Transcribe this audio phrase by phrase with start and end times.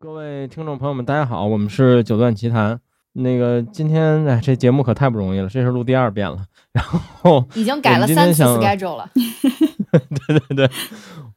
[0.00, 2.78] 各位听众朋友们，大家好，我们是九段奇谈。
[3.14, 6.38] 那个今天哎，这节目可太不容易了，这是录第二遍了。
[6.72, 9.10] 然后 已经改了三次 schedule 了。
[10.28, 10.70] 对对对，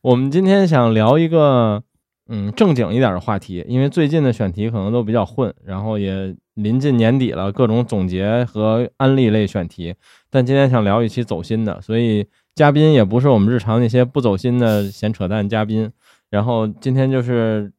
[0.02, 1.82] 我们今天想聊一个
[2.30, 9.96] 嗯正经一点的话题，因为最近的选题可能都比较混，然后也临近年底了，各种总结和安利类选题。
[10.30, 15.92] 但今天想聊一期走心的，所以嘉宾也不是我们日常那些不走心的闲扯淡嘉宾。
[16.30, 17.74] 然后今天就是。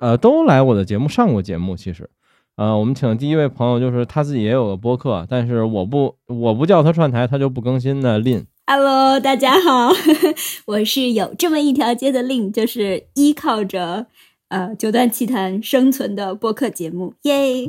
[0.00, 2.08] 呃，都来我的节目上过节目，其实，
[2.56, 8.46] 呃，我们请的第一位朋友就是他自己也有个播客，但是我不我不叫他串台，他就不更新的 Lin。
[8.66, 9.90] Hello，大家好，
[10.66, 14.06] 我是有这么一条街的 Lin，就是依靠着
[14.48, 17.66] 呃九段奇谈生存的播客节目，耶。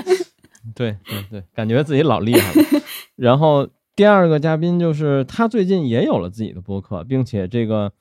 [0.74, 2.82] 对对对，感觉自己老厉害了。
[3.14, 7.92] 然后第二个嘉宾就是他最近也有了自己的播客，并且这个。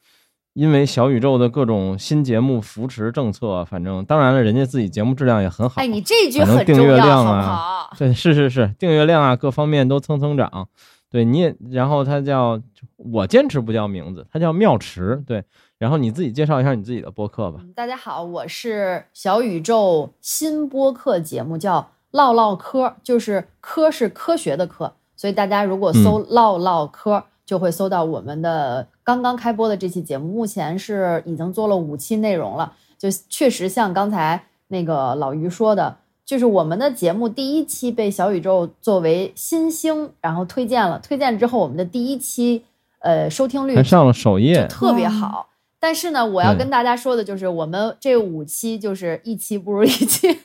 [0.55, 5.81] 因为小宇宙的各种新节目扶持政策，反正当然了，人家自己节目质量也很好。
[5.81, 7.91] 哎，你这句很重要，好不好？
[7.99, 10.69] 对，是是是，订阅量啊，各方面都蹭蹭涨。
[11.11, 12.57] 对，你也，然后他叫
[12.95, 15.21] 我坚持不叫名字，他叫妙池。
[15.27, 15.43] 对，
[15.77, 17.59] 然后你自己介绍一下你自己的播客吧。
[17.75, 27.25] 大家好，我是小宇宙新播客节目，叫唠唠嗑，就是科是科学的科，所以大家如果搜唠唠嗑。
[27.45, 32.73] 就会搜到我们的刚刚开播的这期节目，目前是已经做了五期内容了。
[32.97, 40.97] 就确实像刚才那个老于说的，就是我们的节目第一期被小宇宙作为新星，然后推荐了。
[40.99, 42.65] 推荐之后，我们的第一期
[42.99, 45.49] 呃收听率还上了首页，特别好。
[45.79, 50.27] 但是呢，我要跟大家说的就是，我们这五期就是一期不如一期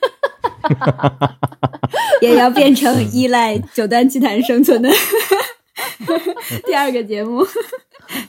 [2.21, 4.89] 也要变成依赖九段奇谭生存的。
[6.65, 7.43] 第二个节目，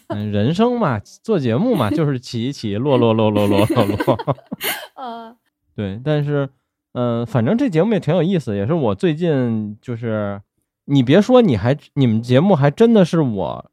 [0.09, 4.19] 嗯，人生嘛，做节目嘛， 就是起起落落落落落落落。
[4.97, 5.37] 呃，
[5.75, 6.49] 对，但是，
[6.93, 10.41] 嗯，反正这节目也挺有意思，也是我最近就是，
[10.85, 13.71] 你别说，你还你们节目还真的是我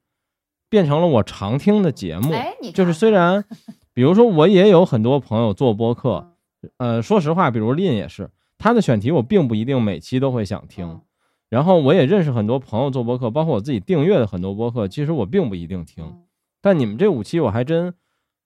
[0.70, 2.32] 变成了我常听的节目。
[2.34, 3.46] 哎，你就是虽然，
[3.94, 6.34] 比如说我也有很多朋友做播客，
[6.78, 11.02] 呃，说实话，比如林也是，他的选题我并不一定每期都会想听。
[11.50, 16.06] 然后我也认识很多朋友做播客，包括我自己订阅的很多播客，其实我并不一定听。
[16.62, 17.94] 但你们这五期我还真，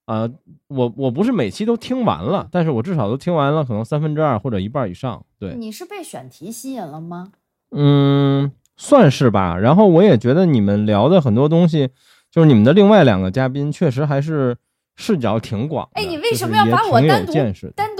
[0.06, 0.30] 呃，
[0.68, 5.24] 我我不是每期都听完了，但是我至少都听完了，可能三分之二或者一半以上。
[5.38, 7.32] 对，你是被选题吸引了吗？
[7.72, 9.58] 嗯，算是吧。
[9.58, 11.90] 然后我也觉得你们聊的很多东西，
[12.30, 14.56] 就是你们的另外两个嘉宾，确实还是
[14.96, 15.88] 视角挺广。
[15.94, 17.32] 哎，你为什么要把我单独
[17.74, 17.93] 单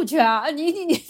[0.00, 0.48] 独拎出去啊？
[0.50, 1.00] 你你你为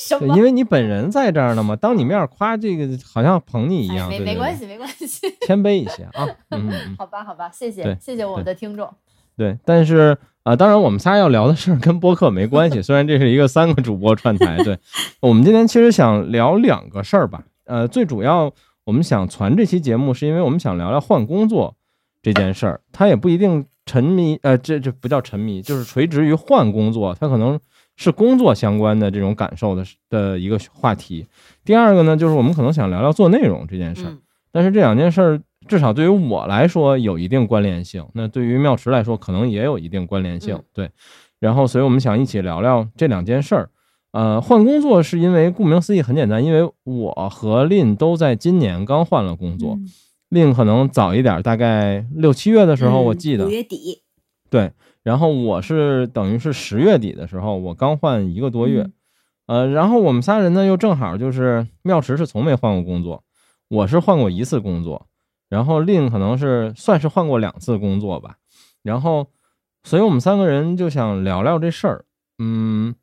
[0.00, 0.34] 什么？
[0.36, 4.08] 因为你本人在这儿呢嘛，当你面夸这个，好像捧你一样。
[4.08, 6.26] 没没关系，没关系， 谦卑一些啊。
[6.50, 8.88] 嗯， 好吧，好吧，谢谢，谢谢我们的听众。
[9.36, 14.56] 对，但是啊，当然我们仨要聊的事儿跟播客没关系，虽然这是一个三个主播串台。
[14.62, 14.78] 对，
[15.20, 17.42] 我们今天其实想聊两个事儿吧。
[17.64, 18.52] 呃，最主要
[18.84, 21.74] 我们想传这期节目，是因为我们想聊聊换工作
[22.22, 22.80] 这件事儿。
[22.92, 27.58] 他也不一定沉迷，呃，这这不叫沉迷，就是垂直于换工作，他可能。
[27.96, 31.26] 是工作相关的这种感受的的一个话题。
[31.64, 34.16] 第二个呢，就是我们可能想聊聊做内容这件事儿。
[34.50, 40.60] 但是这两件事儿至少对于我来说有一定关联性，那对于妙池来说可能也有一定关联性。
[40.72, 40.90] 对，
[41.40, 43.70] 然后所以我们想一起聊聊这两件事儿。
[44.12, 49.76] 呃，换工作是因为顾名思义很简单，因为我和令都在今年刚换了工作，
[50.28, 54.02] 令可能早一点，大概六七月的时候，我记得五月底。
[54.48, 54.70] 对。
[55.04, 58.88] 然后我是等于是十月底的时候，我刚换一个多月，
[59.46, 63.22] 呃，然后我们仨人呢又正好就是妙池是从没换过工作，
[63.68, 65.06] 我是换过一次工作，
[65.50, 68.36] 然后令可能是算是换过两次工作吧，
[68.82, 69.28] 然后，
[69.82, 72.06] 所以我们三个人就想聊聊这事儿，
[72.38, 72.94] 嗯，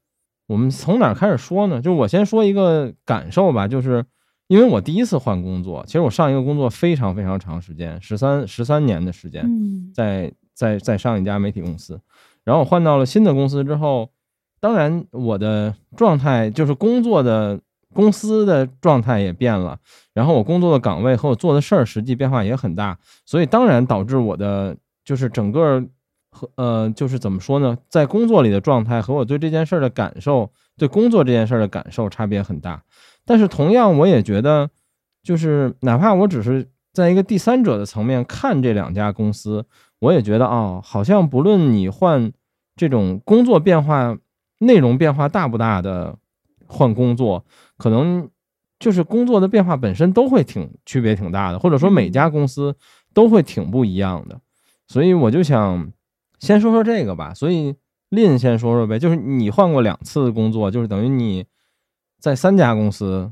[0.47, 1.83] 我们从哪开始说呢？
[1.83, 4.03] 就我先说一个感受吧，就是
[4.47, 9.47] 因为我第一次换工作，其实我上一个工作非常非常长时间，十三十三年的时间，
[9.93, 10.33] 在。
[10.61, 11.99] 在在上一家媒体公司，
[12.43, 14.11] 然后我换到了新的公司之后，
[14.59, 17.59] 当然我的状态就是工作的
[17.95, 19.79] 公司的状态也变了，
[20.13, 25.83] 然后我工作的岗位和我做的事儿实际变化也很大，所以当然导致我的就是整个
[26.29, 32.83] 和呃就是怎么说呢，在工作里的状态和我对这件事儿的感受，对工作这件事儿的感受差别很大。
[33.25, 34.69] 但是同样，我也觉得
[35.23, 39.65] 就是哪怕我只是在一个第三者的层面看这两家公司。
[40.01, 42.33] 我也觉得啊，好像不论你换
[42.75, 44.17] 这种工作变化、
[44.57, 46.17] 内容变化大不大的
[46.65, 47.45] 换工作，
[47.77, 48.27] 可能
[48.79, 52.75] 就是工作的变化本身都会挺区别挺大的，或者说每家公司
[53.13, 54.41] 都会挺不一样的。
[54.87, 55.91] 所以我就想
[56.39, 57.33] 先说说这个吧。
[57.35, 57.75] 所以
[58.09, 61.45] 林先说说呗，就是你换过两次工作，就是等于你
[62.19, 63.31] 在三家公司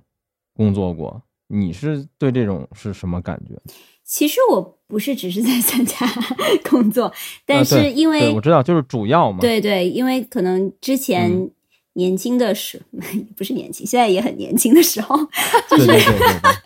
[0.54, 3.60] 工作过，你是对这种是什么感觉？
[4.10, 5.96] 其实我不是只是在参加
[6.68, 7.14] 工作，
[7.46, 11.52] 但是因为我知道就是主要嘛，对对，因为可能之前。
[11.94, 12.82] 年轻的时
[13.36, 15.18] 不是年轻，现在也很年轻的时候，
[15.70, 16.12] 就是是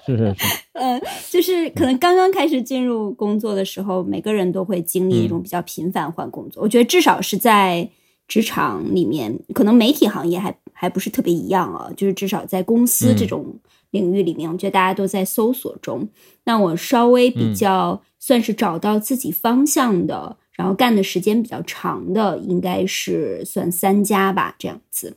[0.05, 0.35] 是是，
[0.73, 1.01] 呃，
[1.31, 6.61] 就是可能刚刚开始进入工作的时候，每个人都会经历一种比较频繁换工作。
[6.61, 7.89] 我觉得至少是在
[8.27, 11.89] 职场里面，可能媒体行业还还不是特别一样啊。
[11.97, 13.55] 就是至少在公司这种
[13.93, 16.09] 领域里面，我觉得大家都在搜索中。
[16.43, 25.15] 那我稍微比较算是找到自己方向的，然后干的时间比较长的，应该是算三家吧，这样子。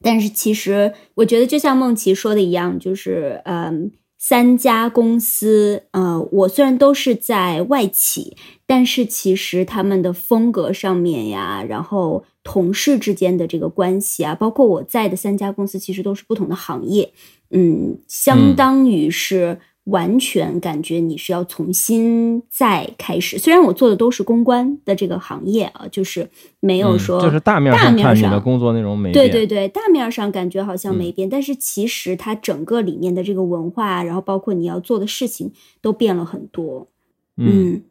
[0.00, 8.36] 但是其实，我觉得就像梦琪说的一样，就是嗯，三家公司，呃，我虽然都是在外企，
[8.66, 17.12] 但是其实他们的风格上面呀，然后同事之间的这个关系啊，包括我在的三家公司，其实都是不同的行业，
[17.54, 19.58] 嗯，相当于是。
[19.84, 23.36] 完全感觉你是要重新再开始。
[23.36, 26.26] 虽然我做的都是公关的这个行业啊，就是
[26.60, 29.28] 没有说就是大面上看你的工作内容没变。
[29.28, 35.52] 对对对，大面上感觉好像没变，但是其实它整个里面的这个文化，然后包括你要做的事情
[35.82, 36.88] 都变了很多。
[37.36, 37.82] 嗯，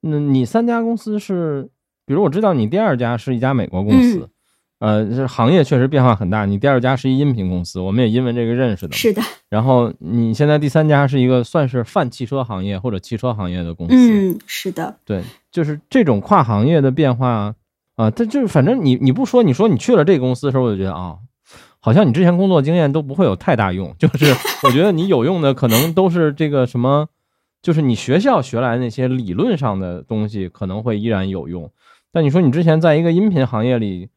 [0.00, 1.68] 那你三家公司是，
[2.04, 4.28] 比如我知道你第二家是一家美国公司。
[4.86, 6.44] 呃，这行业确实变化很大。
[6.44, 8.94] 你第二家是一音频公司，我们也因为这个认识的。
[8.94, 9.20] 是的。
[9.48, 13.94] 然后你现在第三家是一个算是泛汽车行业或者汽车行业的公司。
[13.96, 14.96] 嗯，是的。
[15.04, 17.52] 对，就是这种跨行业的变化
[17.96, 21.16] 啊，它就是反正你你不说，你说你去了这个公司的时候，我就觉得啊，
[21.80, 23.92] 好像你之前工作经验都不会有太大用。
[23.98, 24.26] 就是
[24.62, 27.08] 我觉得你有用的可能都是这个什么，
[27.60, 31.72] 就是你学校学来那些理论上的东西可能会依然有用。
[32.12, 34.10] 但你说你之前在一个音频行业里。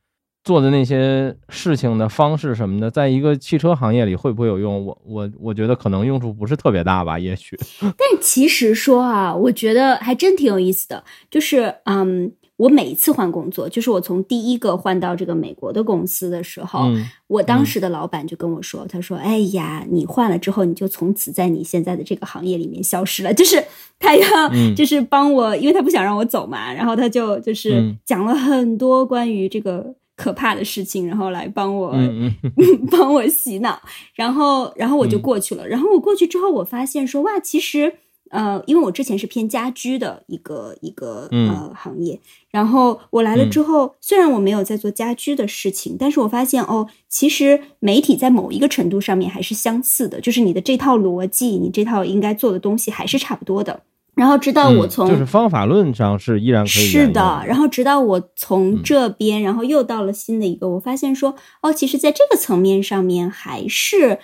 [0.44, 4.86] 做的那些事情的方式什么的，在一个汽车行业里会不会有用？
[4.86, 7.57] 我我我觉得可能用处不是特别大吧，也许。
[7.81, 11.03] 但其实说啊，我觉得还真挺有意思的。
[11.30, 16.89] 就是嗯，我每一次换工作，就是我从第一个换到这个美国的公司的时候，
[17.27, 23.63] 我当时的老板就跟我说：“他说，哎呀，你换了之后，你就从此在你现在的这个行业里面消失了。”就是
[24.00, 29.94] 他要 就是帮我，因为他不想让我走嘛，然后他就就是讲了很多关于这个。
[30.19, 31.95] 可怕的事情，然后来帮我
[32.92, 33.81] 帮我洗脑，
[34.13, 35.66] 然后然后我就过去了。
[35.66, 37.95] 然后我过去之后，我发现说哇，其实
[38.30, 42.19] 呃，因为我之前是偏家居的一个一个呃行业，
[42.51, 53.81] 然后我来了之后，虽然我没有在做家居的事情，但是我发现哦，其实媒体在某一个程度上面还是相似的，就是你的这套逻辑，你这套应该做的东西还是差不多的。
[54.19, 64.19] 然后直到我从就是方法论上是依然可以是的，然后直到我从这边，然后又到了新的一个，我发现说哦，其实在这个层面上面还是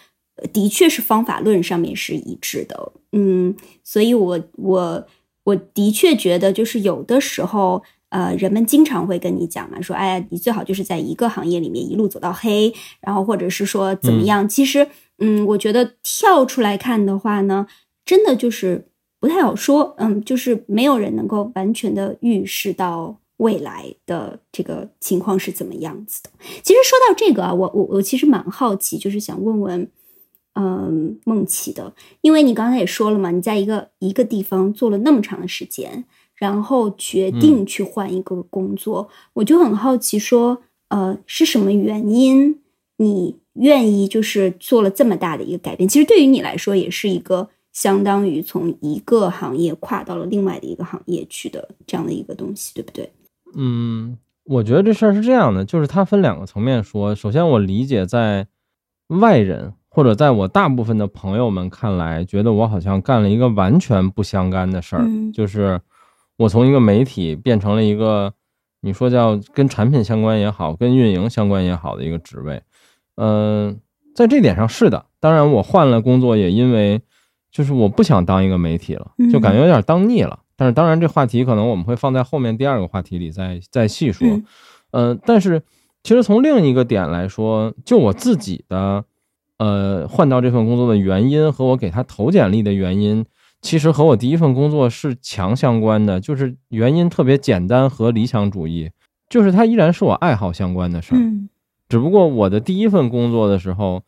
[0.52, 3.56] 的确是方法论上面是一致的，嗯，
[3.86, 5.08] 所以我我
[5.46, 14.90] 我的确觉得就是有的时候，呃，人们经常会跟你讲嘛，说哎呀，你最好就是在一个行业里面一路走到黑，然后或者是说怎么样，其实
[15.20, 17.68] 嗯，我觉得跳出来看的话呢，
[18.04, 18.90] 真的就是。
[19.26, 26.30] 不太好说，嗯，就是没有人能够完全的预示到未来的这个情况是怎么样子的。
[26.62, 29.90] 其实说到这个啊，我我我其实蛮好奇，就是想问问，
[30.54, 31.92] 嗯，梦琪的，
[32.22, 36.06] 因为你刚才也说了嘛，你在一个一个地方做了那么长的时间，
[36.36, 42.60] 然后决定去换一个工作，我就很好奇，说，呃，是什么原因
[42.98, 45.90] 你愿意就是做了这么大的一个改变？
[45.90, 47.50] 其实对于你来说，也是一个。
[47.76, 53.12] 相当于从一个行业跨到了另外的一个行业去的这样的一个东西，对不对？
[53.54, 57.14] 嗯，我觉得这事儿是这样的，就是它分两个层面说。
[57.14, 58.48] 首先，我理解在
[59.08, 65.82] 外人或者在我大部分的朋友们看来，觉得我好像干了一个完全不相干的事儿，就是
[66.38, 68.34] 我从一个媒体变成了一个
[68.80, 72.64] 你说叫跟产品相关也好，跟运营相关也好的一个职位。
[73.18, 73.82] 嗯，
[74.16, 75.08] 在这点上是的。
[75.20, 77.02] 当然，我换了工作也因为。
[77.56, 80.38] 就是我不想当一个媒体了，就感觉有点当腻了。
[80.58, 84.28] 但是当然，这话题可能我们会放在后面第二个话题里再再细说。
[84.92, 85.64] 嗯，但是
[86.04, 89.06] 其实从另一个点来说，就我自己的
[89.58, 93.26] 呃换到这份工作的原因和我给他投简历的原因，
[93.62, 96.20] 其实和我第一份工作是强相关的。
[96.20, 98.92] 就是原因特别简单和理想主义，
[99.30, 101.22] 就是它依然是我爱好相关的事儿。
[101.88, 104.04] 只不过我的第一份工作的时候。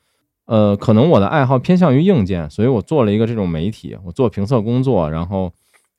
[0.48, 5.54] 呃，可能我的爱好偏向于硬件，所以我做了一个这种媒体，我做评测工作，然后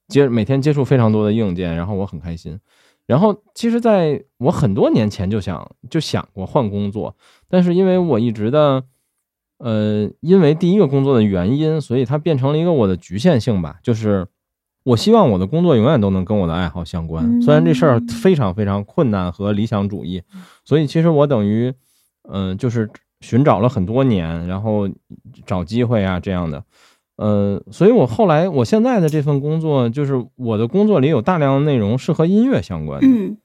[0.09, 2.59] 接每天接触非常多的硬件，然后我很开心。
[3.07, 7.14] 然后其实在我很多年前就想就想过换工作，
[7.49, 8.85] 但是因为我一直的，
[9.59, 14.26] 呃，因为第一个工作的原因，所以它变成了一个我的局限性吧，就是
[14.85, 20.23] 我希望我的工作永远都能跟我的爱好相关，虽然这事儿非常非常困难和理想主义，
[20.64, 21.73] 所以其实我等于，
[22.31, 24.88] 嗯，就是寻找了很多年，然后
[25.46, 26.64] 找机会啊这样的。
[27.16, 33.38] 呃，所以我后来我现在的这份工作，就是我的工作里有大量的内容是和音乐相关的，嗯，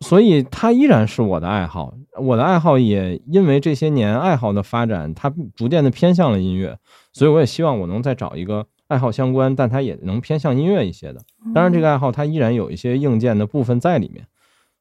[0.00, 1.94] 所以它依然是我的爱好。
[2.18, 6.78] 我的爱好也因为这些年爱好的发展，它逐渐的偏向了音乐，
[7.12, 11.20] 所以我也希望我能再找一个爱好相关，但它也能偏向音乐一些的。
[11.54, 14.26] 当然，这个爱好它依然有一些硬件的部分在里面。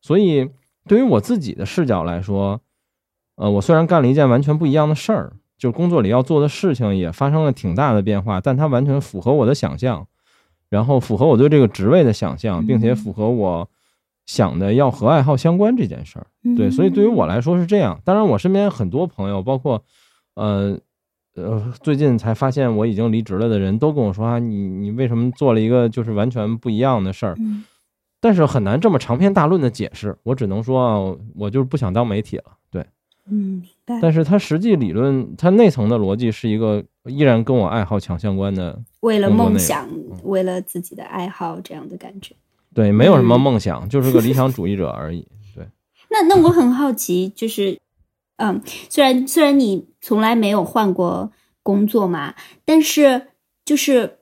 [0.01, 0.49] 所以
[0.87, 2.61] 对于我自己的视角来说，
[3.35, 5.33] 呃，我虽然干了一件完全不一样的事儿。
[5.57, 10.05] 就工作里要做的事情也发生了挺大的变化，但它完全符合我的想象，
[10.69, 13.69] 然后符合我对这个职位的想象，并且符合我
[14.25, 16.27] 想的要和爱好相关这件事儿。
[16.57, 17.97] 对，所以对于我来说是这样。
[18.03, 19.81] 当然，我身边很多朋友，包括
[20.35, 20.77] 呃
[21.35, 27.37] 呃，最近才发现我已经离职了的人都跟我说啊，你你为什么做了一个就是完全不一样的事儿？
[28.19, 32.43] 但是很难这么长篇大论的解释，我只能说啊，我就是不想当媒体了。
[33.27, 33.31] 对。
[33.31, 33.99] 嗯，明白。
[34.01, 38.79] 但是它实际理论，它内层的逻辑是一个依然跟我爱好强相关的。
[39.01, 39.89] 为了梦想，
[40.23, 42.35] 为了自己的爱好，这样的感觉。
[42.73, 45.27] 对，没有什么梦想，就是个理想主义者而已。
[45.55, 45.67] 对。
[46.09, 47.79] 那那我很好奇，就是，
[48.37, 51.31] 嗯，虽然虽然你从来没有换过
[51.63, 53.27] 工作嘛，但是
[53.65, 54.19] 就是，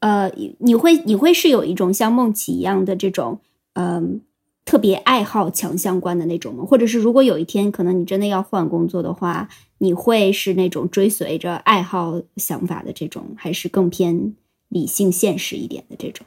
[0.00, 3.40] 呃，你会你会是有一种像梦琪一样的这种，
[3.72, 4.20] 嗯。
[4.64, 6.64] 特别爱好强相关的那种吗？
[6.64, 14.34] 或者是如果有一天可能你真的要换工作的话，你会是那种追随着爱好想法的这种，还是更偏
[14.68, 16.26] 理性现实一点的这种？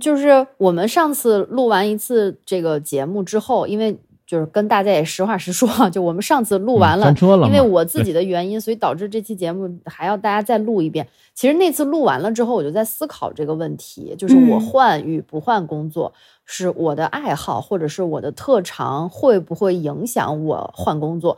[0.00, 3.98] 就是我们上次录完一次这个节目之后，因为。
[4.30, 7.12] 就是跟大家也实话实说，就我们上次录完了，
[7.48, 11.04] 因为我自己的原因，所以导致这期节目还要大家再录一遍。
[11.34, 16.12] 其实那次录完了之后，我就在思考这个问题，就是我换与不换工作，
[16.44, 21.36] 是我的爱好或者是我的特长，会不会影响我换工作？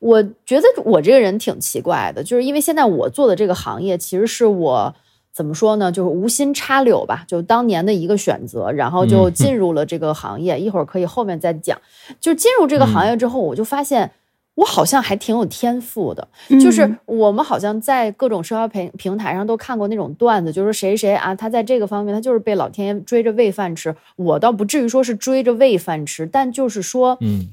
[0.00, 4.92] 我觉得我这个人挺奇怪的，就是因为现在我做的这个行业，其实是我。
[5.34, 5.90] 怎么说呢？
[5.90, 10.60] 就是无心插柳吧，就当年的一个选择，然后就进入了这个行业。
[10.60, 11.80] 一会儿可以后面再讲。
[12.20, 14.10] 就进入这个行业之后，我就发现
[14.56, 16.28] 我好像还挺有天赋的。
[16.60, 23.96] 就是我们好像在各种社交平平台上都看过那种段子，就是谁谁啊，他在这个方面他就是被老天爷追着喂饭吃。
[24.16, 27.48] 我倒不至于说是追着喂饭吃，但就是说，嗯，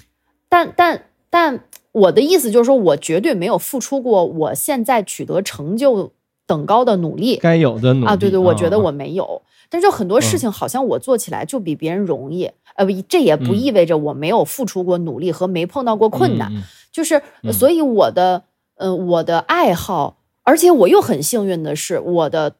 [0.50, 6.12] 但但但我的意思就是说，我绝对没有付出过我现在取得成就。
[6.50, 8.16] 等高的努力，该有的努力啊！
[8.16, 12.50] 对对，我觉得我没有，但是就很多事情好像我做起来就比别人容易。
[12.76, 16.52] 呃，这也不意味着我没有付出过努力和没碰到过困难。
[16.92, 17.22] 就是
[17.54, 18.42] 所以我的，
[18.78, 22.56] 呃，我的爱好，而且我又很幸运的是，我的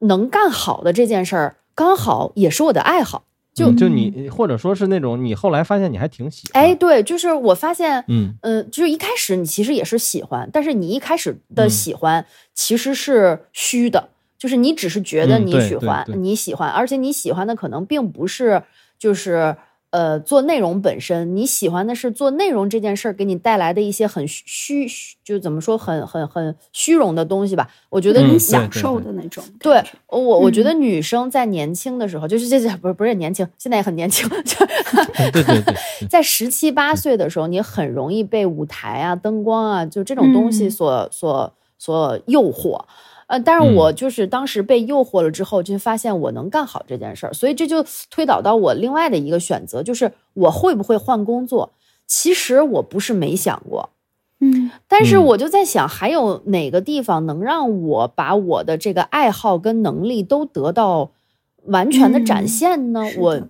[0.00, 3.24] 能干好的这件事儿，刚好也是我的爱好。
[3.54, 8.34] 就就你，或者说是那种你后来发现你还挺喜欢，哎，对，就是我发现，嗯。
[8.42, 18.62] 嗯，就是一开始你其实也是喜欢，但是你一开始的喜欢其实是虚的，就是你只是觉得你喜欢，你喜欢，而且你喜欢的可能并不是
[18.98, 19.56] 就是。
[19.94, 24.88] 呃，做内容本身，你喜欢的是做内容这件事儿给你带来的一些很虚，
[25.22, 27.70] 就怎么说，很很很虚荣的东西吧？
[27.90, 29.44] 我觉得你享受的那种。
[29.60, 34.66] 对，我我觉得女生在年轻的时候，就是这这不是不是年轻，现在也很年轻，就
[35.30, 35.74] 对 对对，
[36.10, 42.80] 在十七八岁的时候，你很容易被舞台啊、灯光啊，就这种东西所所所诱惑。
[43.26, 51.72] 呃，但是我就是当时被诱惑了之后，就发现我能干好这件事儿，所以这就推导到我另外的一个选择，就是我会不会换工作？
[52.06, 53.88] 其实我不是没想过，
[54.40, 61.12] 嗯，但是我就在想，还有哪个地方能让我把我的这个爱好跟能力都得到
[61.64, 63.00] 完全的展现呢？
[63.16, 63.40] 我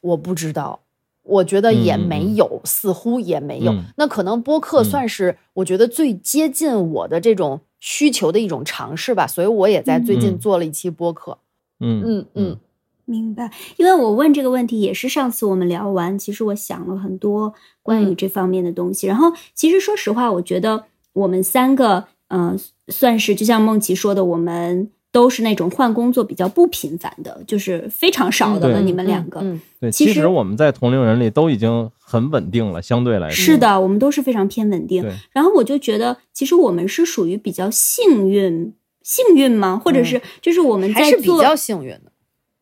[0.00, 0.78] 我不知道，
[1.24, 3.74] 我觉得也没有，似乎也没有。
[3.96, 7.60] 那可能播客算是我觉得最接近我的这种。
[7.86, 11.36] 需求的一种尝试吧，所以我也在最近做了一期播客。
[11.80, 12.56] 嗯嗯嗯，
[13.04, 13.50] 明白。
[13.76, 17.52] 因为我问这个问题也是上次我们聊完，其实我想了很多
[17.82, 19.06] 关于这方面的东西。
[19.06, 24.90] 然后，其实说实话，我觉得我们三个，嗯，算是就像梦琪说的，我们。
[25.14, 28.80] 都是那种换工作比较不频繁的，就是非常少的了。
[28.80, 29.40] 你们两个，
[29.78, 35.08] 对，其实我们在同龄人里都已经很稳定了，相对来说是的，我们都是非常偏稳定。
[35.30, 39.80] 然后我就觉得，其实我们是属于比较幸运，幸运吗？
[39.82, 42.10] 或者是就是我们在做比较幸运的，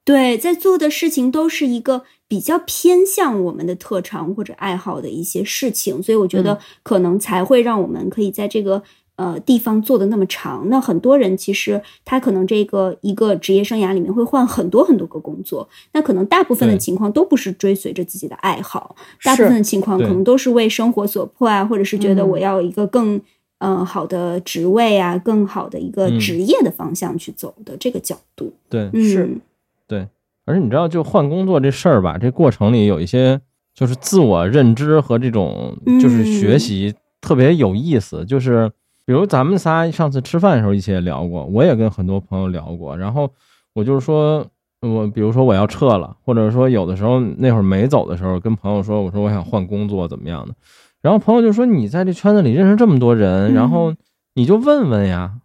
[0.05, 2.03] 对，在做的事情都是一个。
[2.29, 8.83] 比较偏向我们的特长或者爱好的一些事情，所以我觉得可能才会让我们可以在这个。
[9.23, 23.21] 呃，地方做的那么长，那很多人其实他可能这个一个职业生涯里面会换很多很多个工作，那可能大部分的情况都不是追随着自己的爱好，大部分的情况可能都是为生活所迫啊，或者是觉得我要一个更
[23.59, 28.53] 嗯好的职位啊，更好的一个职业的方向去走的这个角度。
[28.69, 29.39] 对，是，
[29.87, 30.09] 对。
[30.47, 33.41] 而且你知道，就换工作这事儿吧，这过程里有一些
[33.73, 38.73] 就是自我认知和这种就是学习特别有意思，就是。
[39.05, 42.97] 比如咱们仨上次吃饭的时候一起也聊过，我也跟很多朋友聊过。
[42.97, 43.31] 然后
[43.75, 44.47] 我就是说，
[44.81, 50.55] 我比如说我要撤了，或者说有的时候那会儿没走的时候，跟朋友说，我说我想换工作怎么样的。
[51.01, 53.95] 然后朋友就说，你在这圈子里认识这么多人，然后
[54.35, 55.39] 你就问问呀。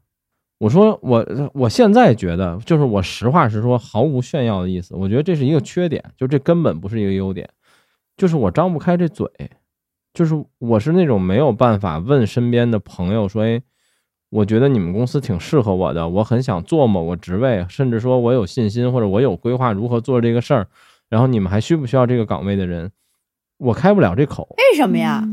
[0.60, 1.24] 我说我
[1.54, 4.96] 我现在觉得，就是我实话实说，毫无炫耀的意思。
[4.96, 7.48] 我觉得这是一个缺点，就这根本不是一个优点，
[8.18, 9.28] 就是我张不开这嘴。
[10.18, 13.62] 就是我是那种没有办法问身边的朋友说，哎，
[14.32, 20.68] 我觉得你们公司挺适合我的，我很想做某个职位，甚至说我有信心或者我有规划如何做这个事儿，
[21.08, 22.92] 然后你们还需不需要这个岗位的人，
[23.60, 24.56] 我开不了这口。
[24.58, 25.24] 为什么呀？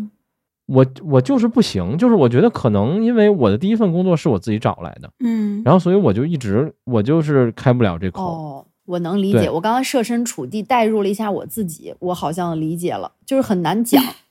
[0.66, 8.22] 我我就是不行，就是我觉得可能因为我的第一份工作是我自己找来的，嗯，然后所以我就一直我就是开不了这口。
[8.22, 14.02] 哦，我能理解，我刚刚设身处地代入了一下我自己，我好像理解了，就是很难讲。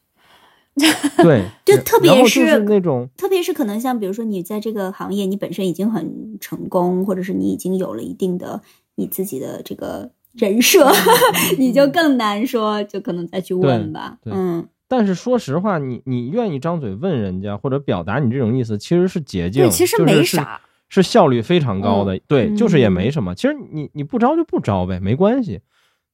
[1.21, 8.61] 对，就特别是那种，特别是可能像比如说你在这个行业，你本身已经很成功，或者是你已经有了一定的
[8.95, 10.91] 你自己的这个人设，
[11.59, 14.17] 你就更难说，就可能再去问吧。
[14.25, 22.19] 嗯，但是说实话，你你愿意张嘴问人家或者表达你这种意思，其实是捷径，其实没啥，是效率非常高的。
[22.27, 23.35] 对，就是也没什么。
[23.35, 25.61] 其实你你不招就不招呗，没关系。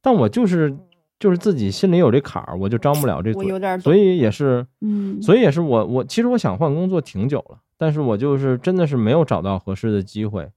[0.02, 0.76] 但我就是。
[1.20, 10.50] 就是自己心里有这坎儿，我就张不了这嘴，所以也是，嗯，所以也是我我其实我想换工作挺久了，但是我就是真的是没有找到合适的机会，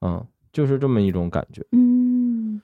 [0.00, 2.62] 嗯，就是这么一种感觉，嗯。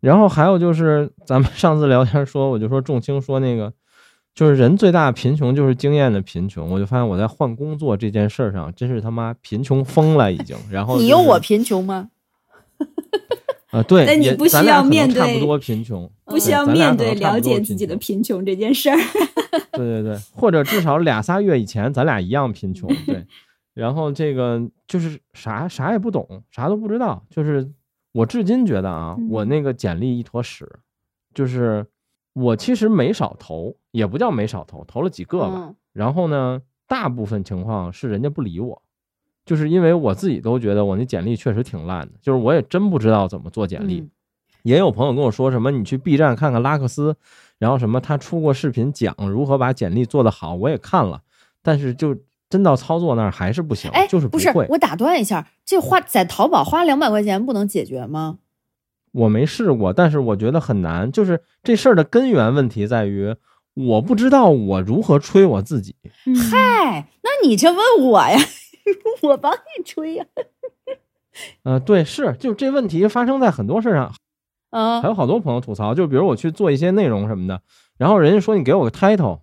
[0.00, 3.72] 然后还有就是咱们上次聊天说，我就说仲青说那个，
[4.34, 10.54] 就是人最大的贫穷就是经验的贫穷，我就发现我在换工作这件事上真是他妈贫穷疯了已经。
[10.70, 12.10] 然后你有我贫穷吗？
[13.74, 18.96] 啊，对，但你不需要面对差不多贫穷，不需要面对了解自己的贫穷这件事儿。
[19.72, 22.88] 对对对，或者至少俩仨月以前咱俩一样贫穷。
[23.04, 23.26] 对，
[23.74, 27.24] 然后这个就是啥啥也不懂，啥都不知道。
[27.30, 27.68] 就是
[28.12, 30.68] 我至今觉得啊，我那个简历一坨屎。
[31.34, 31.84] 就是
[32.32, 35.74] 我其实没少投，也不叫没少投，投了几个吧。
[35.92, 38.82] 然后呢，大部分情况是人家不理我。
[39.44, 44.08] 就是因为我自己都觉得我那简历确实挺烂的，就是我也真不知道怎么做简历。
[44.62, 47.14] 也有朋友跟我说什么，你去 B 站看看拉克斯，
[47.58, 51.20] 然后什么他出过视频讲如何把简历做得好，我也看了，
[51.62, 52.16] 但是就
[52.48, 54.66] 真到操作那儿还是不行，就是不会。
[54.70, 58.38] 我打断一下，这花在淘宝花两百块钱不能解决吗？
[59.12, 61.12] 我没试过，但是我觉得很难。
[61.12, 63.36] 就是这事儿的根源问题在于，
[63.74, 65.94] 我不知道我如何吹我自己。
[66.50, 67.78] 嗨，那你这问
[68.08, 68.38] 我呀？
[69.22, 70.26] 我帮你吹呀，
[71.62, 74.12] 呃，对，是，就这问题发生在很多事上，
[74.70, 77.62] 啊，还有好多朋友吐槽，就比如我去做一些内容什么的，
[77.96, 79.40] 然后人家说你给我个 title，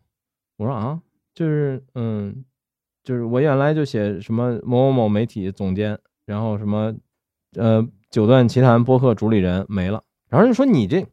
[0.58, 1.00] 我说啊，
[1.34, 2.46] 就是嗯，
[3.04, 6.94] 就是我原来就写什么某某某媒体总监，然后什么
[7.56, 11.06] 呃九段奇谈播客主理人没了，然后人说你这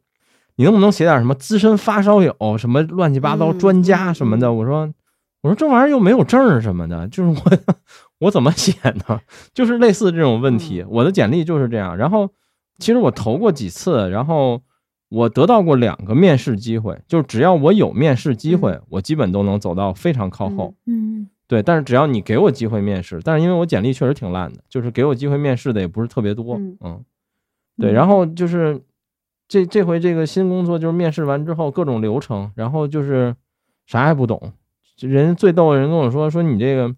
[0.55, 4.53] 你能不能写点什么资深发烧友什么乱七八糟专家什么的？
[4.53, 4.93] 我说
[5.41, 7.57] 我说这玩意儿又没有证什么的，就是我。
[8.19, 8.73] 我怎么写
[9.07, 9.21] 呢？
[9.53, 11.95] 就是类似这种问题，我的简历就是这样。
[11.95, 12.29] 然后，
[12.77, 14.61] 其实我投过几次，然后
[15.07, 16.99] 我得到过两个面试机会。
[17.07, 20.75] 就是只要我有面试机会，我基本都能走到非常靠后。
[20.85, 21.63] 嗯，对。
[21.63, 26.55] 但是只要你给我机会面试，但是因为我简历确实挺烂的，就是给我机会面试的也不是特别多。
[26.81, 27.03] 嗯，
[27.77, 27.93] 对。
[27.93, 28.81] 然后就是
[29.47, 33.33] 这这回这个新工作，就是面试完之后各种流程，然后就是
[33.87, 34.51] 啥也不懂。
[34.99, 36.93] 人最逗的人跟我说说你这个。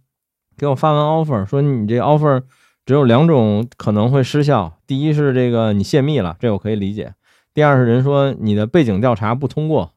[0.61, 2.43] 给我发完 offer，说你这 offer
[2.85, 7.15] 只有两种可能会失效，第一是这个你泄密了，这我可以理解；
[7.51, 9.93] 第二是人说你的背景调查不通过。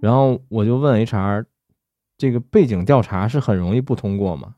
[0.00, 1.46] 然后我就问 HR，
[2.16, 4.54] 这个背景调查是很容易不通过吗？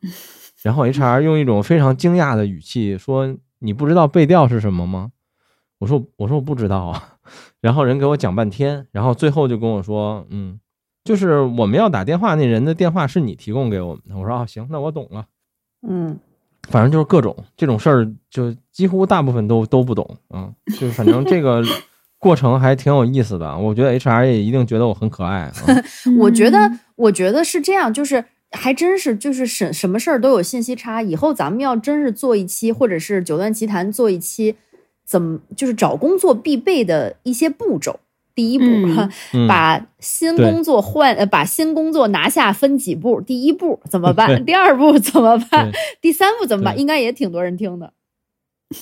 [0.61, 5.13] 然后 HR 用一种非常惊讶的语气说：“你不知道背调是什么吗？”
[5.81, 7.17] 我说：“我说我不知道啊。”
[7.59, 10.59] 然后人给我讲半天，然后最后就跟我说：“嗯。”
[11.03, 14.17] 就是我们要打电话，那人的电话是你提供给我们的。
[14.17, 15.25] 我说啊，行，那我懂了。
[15.85, 16.17] 嗯，
[16.69, 20.17] 反正就是各种这种事儿，就几乎大部分都都不懂。
[20.29, 21.61] 嗯，就是反正这个
[22.17, 23.57] 过程还挺有意思的。
[23.57, 25.51] 我觉得 HR 也一定觉得我很可爱。
[26.17, 31.01] 我觉得嗯，我觉得是这样，就是还真是，就是什什么事儿都有信息差。
[31.01, 34.55] 以后咱们要真是做一期，或者是九段奇谈做一期，
[35.03, 37.99] 怎么就是找工作必备的一些步骤。
[38.35, 38.65] 第一步，
[39.47, 43.21] 把新工作换呃，把新工作拿下分几步。
[43.21, 44.43] 第一步怎么办？
[44.43, 45.71] 第二步怎么办？
[46.01, 46.79] 第三步怎么办？
[46.79, 47.93] 应该也挺多人听的。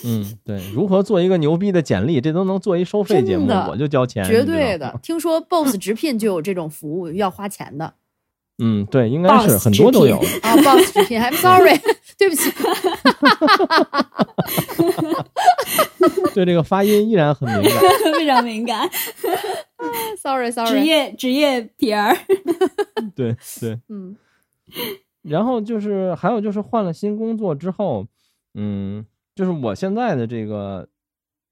[0.06, 7.94] 嗯，对，如何做一个牛逼的简历，这都能做一收费节目，我就交钱，绝对的。，听说 Boss 直聘就有这种服务，要花钱的
[8.64, 10.18] 嗯，对，应该是很多都有。
[10.44, 10.56] 啊。
[10.58, 11.76] Boss 直聘，I'm sorry，
[12.18, 12.52] 对不起。
[16.34, 17.82] 对这个发音依然很敏感。
[18.14, 18.88] 非常敏感
[20.18, 22.16] ，Sorry 职业职业 PR，
[23.16, 24.16] 对对，嗯
[25.24, 28.06] 然后就是还有就是换了新工作之后，
[28.54, 30.88] 嗯，就是我现在的这个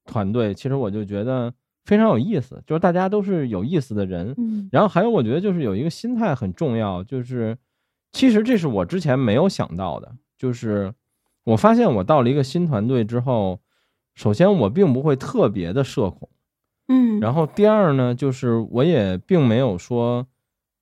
[0.06, 1.52] 团队，其实我就觉得
[1.90, 4.32] 非常有意思，就是大家都是有意思的人。
[4.38, 7.58] 嗯然后还有我觉得就是有一个心态很重要，就是
[8.12, 10.94] 其实这是我之前没有想到的，就是
[11.42, 13.58] 我发现我到了一个新团队之后，
[14.14, 16.28] 首先我并不会特别的社恐。
[16.86, 20.28] 嗯，然后第二呢，就是我也并没有说，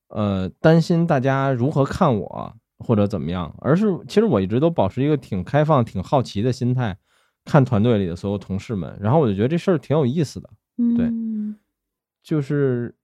[0.09, 6.99] 呃，担心大家如何看我或者怎么样，而是其实我一直都保持一个挺开放、挺好奇的心态，
[7.45, 10.49] 看团队里的所有同事们，然后我就觉得这事儿挺有意思的，
[10.97, 11.57] 对嗯
[12.23, 12.95] 就是，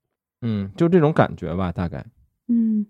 [0.42, 2.04] 嗯，就这种感觉吧，大概，
[2.48, 2.86] 嗯，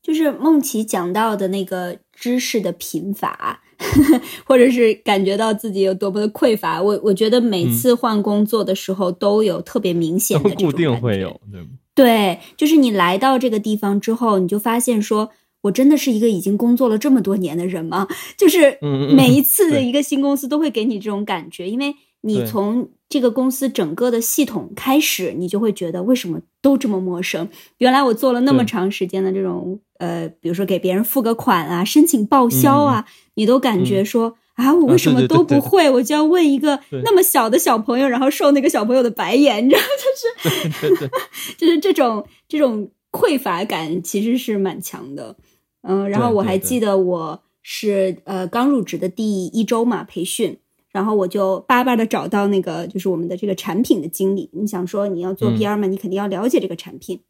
[0.00, 3.60] 就是梦琪讲到的那个知识的贫乏，
[4.46, 6.80] 或者是感觉到自己有多么的匮乏。
[6.80, 11.68] 我我觉得每嗯次换工作的时候都有特别明显都固定会有，对吗？
[11.94, 15.30] 对，就是你来到这个地方之后，你就发现说，
[15.62, 18.06] 我真的是一个已经工作了这么多年的人吗？
[18.38, 18.78] 就是
[19.16, 27.48] 每一次的一个新公司都会给你这种感觉，因为你从这个公司整个的系统开始，你就会觉得为什么都这么陌生？
[27.78, 34.36] 原来我做了那么长时间的这种呃，比如说给别人付个款啊，申请报销啊，你都感觉说。
[34.54, 35.90] 啊，我为什么嗯对对对对都不会？
[35.90, 39.82] 我就要问一个那么小的小朋友，然后受那个小朋友的白眼，你知道，
[40.80, 41.10] 就是，
[41.58, 45.34] 就是这种这种匮乏感其实是蛮强的。
[45.82, 50.56] 嗯，然后我还记得我是呃刚入职的第一周嘛培训，
[50.94, 57.20] 然后我就巴巴的找到那个就是我们的这个产品的经理，你想说你要做嗯 PR 嘛，你肯定要了解这个产品，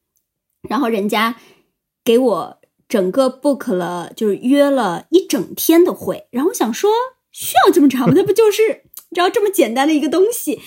[0.68, 1.36] 然后人家
[2.04, 6.90] 给我整个 book 了，就是约了一整天的会，然后我想说
[7.32, 8.12] 需要这么长吗？
[8.14, 10.60] 那不就是你知道这么简单的一个东西？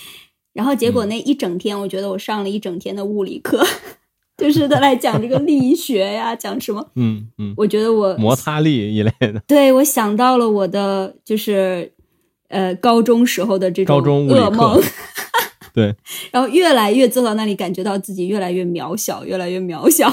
[0.53, 3.63] 然后结果嗯那一整天，我觉得我上了一整天的物理课，
[4.37, 6.89] 就是他来讲这个力学呀，讲什么？
[6.95, 11.93] 嗯嗯，我觉得我摩擦力一类的，对我想到了我的就是
[12.49, 14.81] 呃高中时候的这种高中噩梦，
[15.73, 15.95] 对，
[16.31, 20.11] 然后越来越坐到那里，感觉到自己越来越渺小，越来越渺小。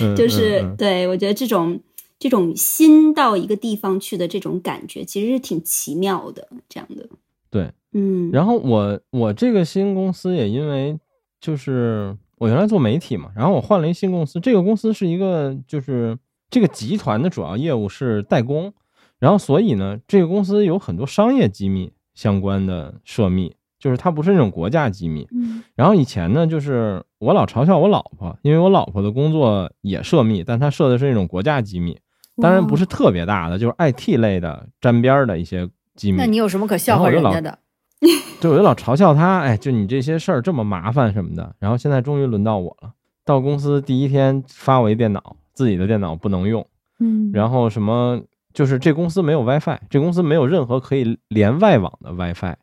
[0.00, 1.78] 嗯 就是、嗯嗯对我觉得这种
[2.18, 7.06] 这种新到一个地方去的这种感觉，其实是挺奇妙的，这样的。
[7.50, 7.70] 对。
[7.96, 10.98] 嗯，然后我我这个新公司也因为
[11.40, 16.18] 就是我原来做媒体嘛，然后我换了一新公司，这个公司是一个就是
[16.50, 18.72] 这个集团的主要业务是代工，
[19.18, 25.26] 然后所以呢，这个公司有很多商业机密相关的涉密，就是它不是那种国家机密。
[25.32, 31.98] 嗯然后以前呢，就是我老嘲笑我老婆，因为我老婆的工作也涉密，但她涉的是那种国家机密，
[32.36, 36.18] 当然不是特别大的，就是 IT 类的沾边儿的一些机密。
[36.18, 37.58] 那你有什么可笑话人家的？
[38.40, 41.56] 对，我就老嘲笑他，哎，就你这些事儿这么麻烦什么的。
[41.58, 42.92] 然后现在终于轮到我了，
[43.24, 46.66] 到公司第一天发我一电脑，自己的电脑不能用，
[47.00, 48.20] 嗯，然后什么
[48.54, 52.54] 就是这公司没有 WiFi，这公司没有任何可以连外网的 WiFi，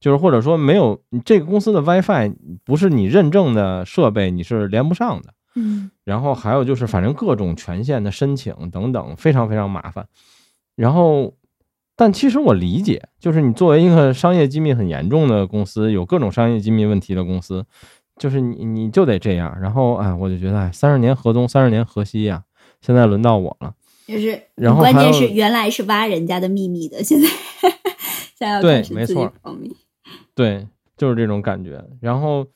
[0.00, 2.32] 就是或者说没有你这个公司的 WiFi
[2.64, 5.34] 不是你认证的设备，你是连不上的。
[5.54, 10.06] 嗯然后还有就是，反正各种权限的申请等等，非常非常麻烦。
[10.74, 11.34] 然后，
[11.94, 17.66] 但其实我理解，就是你作为一个商业机密很严重的公司，有各种商业机密问题的公司，
[18.16, 19.54] 就是你你就得这样。
[19.60, 22.44] 然后，哎，我就觉得，哎，三十年河东，三十年河西呀、
[22.80, 23.74] 现在轮到我了。
[24.12, 27.26] 就是，然后关键是原来是挖人家的秘密的，现在
[28.36, 29.32] 现在要对没错。
[30.34, 31.82] 对，就是这种感觉。
[32.00, 32.46] 然后，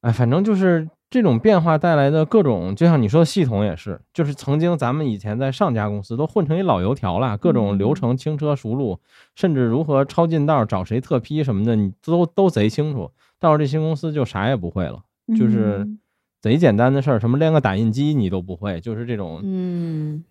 [0.00, 8.98] 哎，反正就是这种变化带来的各种，就像你说的系统也是，就是曾经咱们以前在上家公司都混成一老油条了，各种流程轻车熟路，
[9.34, 13.10] 甚至如何抄近道、找谁特批什么的，你都都贼清楚。
[13.38, 15.02] 到了这新公司就啥也不会了，
[15.36, 15.98] 就是嗯
[16.40, 20.24] 贼简单的事儿，什么连个打印机你都不会，就是这种，嗯，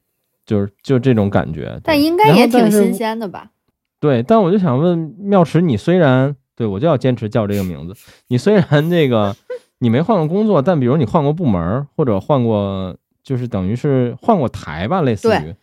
[0.52, 1.80] 就是就这种感觉。
[1.82, 3.52] 但应该也挺新鲜的吧？
[4.02, 7.96] 对，但我就想问妙池，你虽然对我就要坚持叫这个名字。
[8.28, 9.34] 你虽然这个
[9.80, 15.56] 你没换过工作，但比如你换过部门或者换过，就是等于是换过台吧，类似于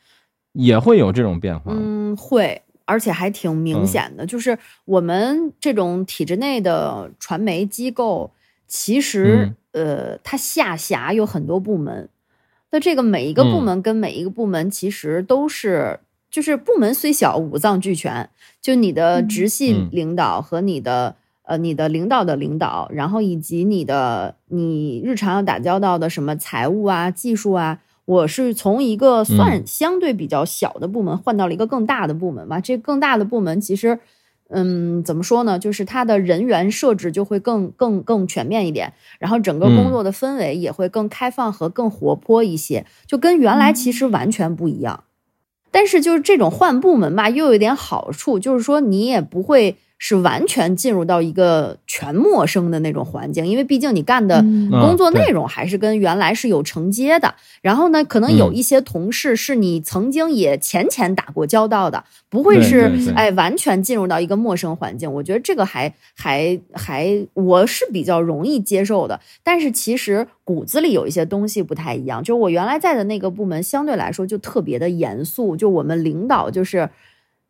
[0.52, 1.72] 也会有这种变化。
[1.74, 2.62] 嗯，会。
[2.86, 8.30] 而且还挺明显的，就是我们这种体制内的传媒机构，
[8.66, 12.08] 其实呃，它下辖有很多部门。
[12.70, 16.00] 那这个每一个部门跟每一个部门其实都是，
[16.30, 18.28] 就是部门虽小，五脏俱全。
[18.60, 27.78] 就你的直系领导和你的呃，你的领导的领导，然后以及你的你日常要打交道的什么财务啊、技术啊。
[28.04, 33.98] 我是从一个算相对比较小的部门换到了一个更大的部门嘛，这更大的部门其实，
[34.48, 35.58] 嗯，怎么说呢？
[35.58, 45.04] 就是它的人员设置就会更更更全面一点，然后整个工作的氛围也会更开放和更活泼一些，就跟原来其实完全不一样。
[45.70, 49.76] 但是就是这种换部门吧，又有一点好处，就是说你也不会。
[49.98, 57.34] 是完全进入到一个全陌生的那种环境，因为毕竟你干的工作内容还是跟原来是有承接的。
[57.60, 65.12] 然后呢，可能有一些同事是你曾经也浅浅打过交道的，不会是哎完全进入到一个陌生环境。
[65.12, 69.20] 我觉得这个还还还我是比较容易接受的。
[69.42, 76.88] 但是其实骨子里有一些东西不太一样，就我原来在的那个部门相对来说就特别的严肃，就我们领导就是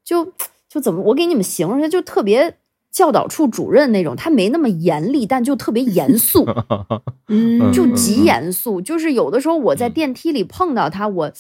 [0.03, 0.33] 就。
[0.69, 2.57] 就怎么我给你们形容一下，就特别
[2.91, 6.47] 教导处主任那种，他没那么严厉，但就特别严肃，
[7.29, 8.81] 嗯，就极严肃。
[8.81, 11.33] 就是有的时候我在电梯里碰到他，我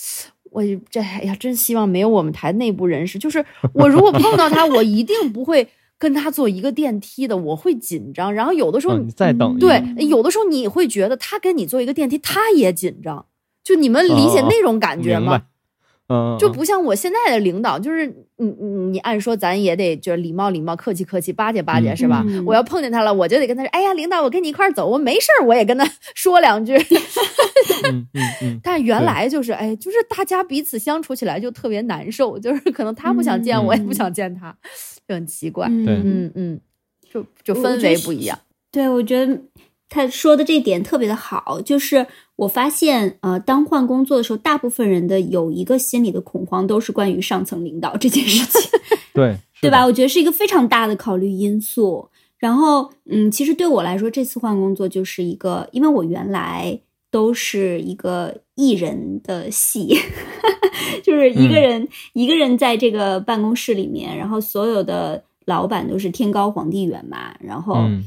[0.50, 3.18] 我这哎呀，真希望没有我们台内部人士。
[3.18, 8.32] 就是我如果碰到他，我一定不会跟他坐一个电梯的，我会紧张。
[8.32, 13.26] 然后有的时候你再等，对，有的时候你会觉得他跟你坐一个电梯，他也紧张。
[13.64, 15.42] 就你们理解那种感觉吗？
[16.08, 22.24] 嗯，就不像我现在的领导，就是你你你按说咱也得就是礼貌礼貌客气客气巴结巴结是吧？
[22.46, 26.74] 我要碰见他了，我就得跟他说，哎呀，领导，我跟你一块走，我没事儿，我也跟他 说两句。
[27.84, 28.60] 嗯嗯 嗯。
[28.62, 34.56] 但原来就是哎，就是大家彼此相处起来就特别难受，就是可能他不想见我，也不想见他，
[35.06, 35.68] 就很奇怪。
[35.68, 36.60] 对，嗯嗯，
[37.12, 38.38] 就就氛围不一样。
[38.72, 39.38] 对，我觉得。
[39.88, 48.70] 他说的这点特别的好，就是我发现，呃，当换工作的时候，大部分人的有一个心理的恐慌，都是关于上层领导这件事情，
[49.14, 49.84] 对对吧？
[49.86, 52.10] 我觉得是一个非常大的考虑因素。
[52.38, 56.78] 然后，嗯，其实对我来说，这次换工作就是一个，因为我原来
[57.10, 59.96] 都是一个艺人的戏，
[61.02, 67.74] 就是一个人一个人在这个办公室里面，然后所有的老板都是天高皇帝远嘛，然后。
[67.76, 68.04] 嗯，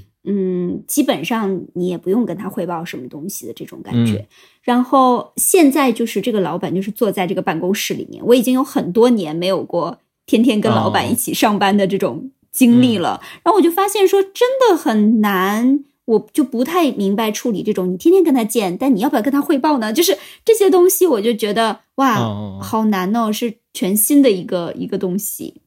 [0.86, 4.28] 基本上你也不用跟他汇报什么东西的这种感觉。
[4.62, 13.20] 然后现在就是这个老板就是坐在这个办公室里面，我已经有很多年没有过天天跟老板一起上班的这种经历了。
[13.44, 19.92] 然后我就发现说真的很难，我就不太明白处理这种你天天跟他见，但你要不要跟他汇报呢？
[19.92, 25.62] 就是这些东西，我就觉得哇，好难哦，是全新的一个一个东西。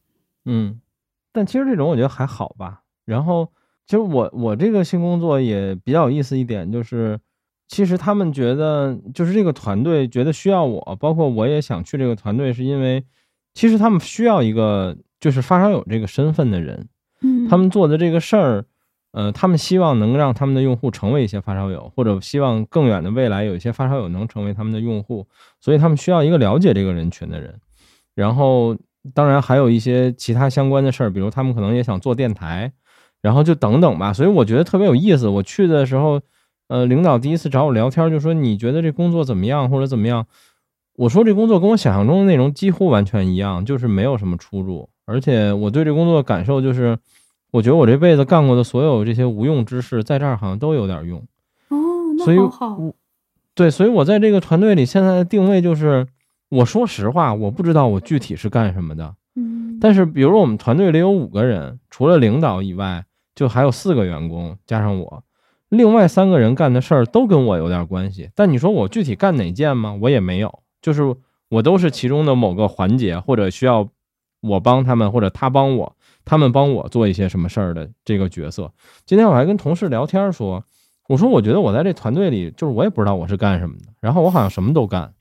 [0.45, 0.79] 嗯，
[1.33, 2.83] 但其实这种我觉得还好吧。
[3.05, 3.49] 然后。
[3.87, 7.19] 其实我我这个新工作也比较有意思一点，就是
[7.67, 13.03] 其实他们觉得就是这个团队觉得需要我，包括我也想去这个团队，是因为
[13.53, 16.87] 其实他们需要一个就是发烧友这个身份的人。
[17.21, 18.65] 嗯，他们做的这个事儿，
[19.11, 25.27] 呃，他们希望能让他们的用户成为一些发烧友，或者希望更远的未来有一些发烧友能成为他们的用户，
[25.61, 27.59] 所以他们需要一个了解这个人群的人。
[28.15, 28.75] 然后
[29.13, 32.73] 当然还有一些其他相关的事儿，比如他们可能也想做电台。
[33.25, 35.27] 然后就等等吧，所以我觉得特别有意思。
[35.27, 36.21] 我去的时候，
[36.67, 40.27] 呃，领导第一次找我聊天，就说你觉得这工作怎么样，或者怎么样？
[40.95, 44.87] 我说这工作跟我想象中的内容几乎完全一样，就是没有什么出入。
[45.07, 46.99] 而且我对这工作的感受就是，
[47.49, 51.17] 我觉得我这辈子干过的所有这些无用之事，在这儿好像都有点用。
[51.69, 51.77] 哦，
[52.27, 52.79] 那好。
[53.55, 56.05] 对，所以我在这个团队里现在的定位就是，
[56.49, 59.15] 我说实话，我不知道我具体是干什么的。
[59.35, 59.79] 嗯。
[59.81, 63.03] 但是，比如我们团队里有五个人，除了领导以外。
[63.35, 65.23] 就还有四个员工加上我，
[65.67, 68.29] 另外三个人干的事儿都跟我有点关系。
[68.33, 69.97] 但你说我具体干哪件吗？
[70.01, 71.15] 我也没有，就是
[71.49, 73.89] 我都是其中的某个环节，或者需要
[74.41, 78.71] 我帮他们，或者他帮我，他们帮我做一些什么事儿的这个角色。
[79.05, 80.63] 今天我还跟同事聊天说，
[81.09, 85.13] 我说我觉得我在这团队里，就是我也不知道我是干什么的，然后我好像什么都干。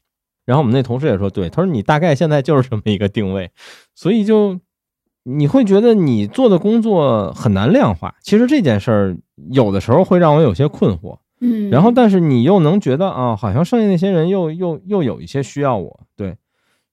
[0.44, 3.50] 然后我们那同事也说，对，他说你大概现在就是这么一个定位，
[3.94, 4.60] 所以就。
[5.24, 9.16] 你会觉得你做的工作很难量化，其实这件事儿
[9.50, 16.36] 有的时候会让我有些困惑，嗯，然后但是你又能觉得啊，好像剩下那些人又又又有一些需要我，对，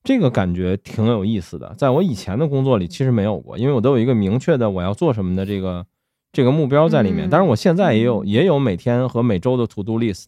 [0.04, 5.86] 这个感觉挺有意思的，在我以前的工作里其实没有过，因为我都有一个明确的我要做什么的这个
[6.32, 7.28] 这个目标在里面。
[7.28, 10.28] 嗯当然，我现在也有也有每天和每周的 to do list，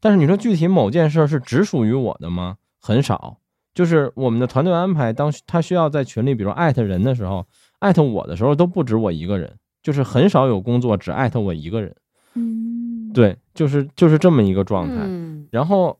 [0.00, 2.56] 但是你说具体某件事是只属于我的吗？
[2.80, 3.38] 很少。
[3.74, 7.46] 就是我们的团队安排，当他需要在群里，比如艾特人的时候，
[7.78, 11.94] 艾特我的时候都不止我一个人，就是很少有工作只艾特我一个人。
[12.34, 14.96] 嗯，对，就是就是这么一个状态。
[14.98, 15.98] 嗯然后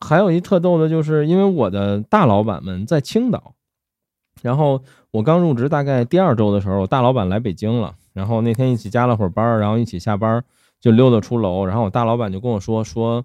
[0.00, 3.54] 还有一特逗的，就是因为我的大老板们在青岛，
[4.40, 10.42] 然后我刚入职大概第二周的时候，我大老板来北京了，然后那天一起加了会儿班儿，然后一起下班
[10.80, 13.24] 就溜达出楼，然后我大老板就跟我说说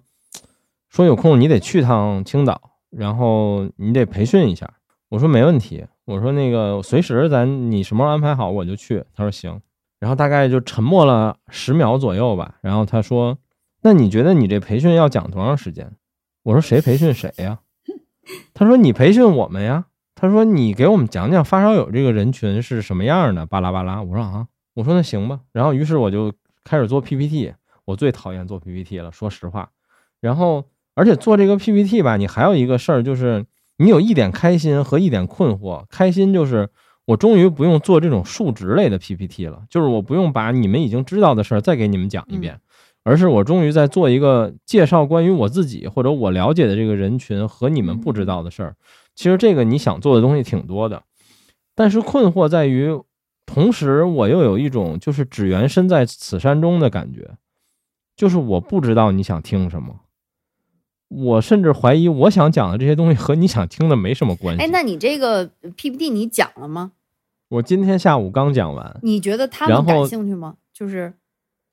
[0.90, 4.68] 说有空你得去趟青岛，然后你得培训一下。
[5.08, 9.04] 我说没问题，我说那个随时咱你什么时候安排好我就去。
[9.14, 9.60] 他说行，
[9.98, 13.38] 然后大概就沉默了十秒左右吧，然后他说。
[13.82, 15.90] 那你觉得你这培训要讲多长时间？
[16.42, 17.60] 我说谁培训谁呀？
[18.52, 19.86] 他说你培训我们呀。
[20.14, 24.02] 他说你给我们讲讲发烧友这个人群是什么样的，巴拉巴拉。
[24.02, 25.40] 我说啊，我说那行吧。
[25.52, 26.30] 然后于是我就
[26.62, 27.54] 开始做 PPT，
[27.86, 29.70] 我最讨厌做 PPT 了，说实话。
[30.20, 33.44] 然后而且做这个 PPT 吧，你还有一个事儿就是
[33.78, 35.84] 你有一点开心和一点困惑。
[35.88, 36.68] 开心就是
[37.06, 42.60] 我终于不用做这种数值类的 PPT 了，就是我不用把你们已经知道的事儿再给你们讲一遍。
[43.02, 48.76] 而是我终于在做一个介绍关于我自己或者我了解的这个人群和你们不知道的事儿。
[49.14, 51.02] 其实这个你想做的东西挺多的，
[51.74, 53.00] 但是困惑在于，
[53.46, 57.30] 同时我又有一种就是只缘身在此山中的感觉，
[58.14, 60.00] 就是我不知道你想听什么，
[61.10, 64.62] 我甚至怀疑我想讲的这些东西和你想听的没什么关系。
[64.62, 65.44] 哎，那你这个
[65.76, 66.92] PPT 你讲了吗？
[67.48, 70.54] 我今天下午刚讲完，你觉得他们感兴趣吗？
[70.72, 71.12] 就是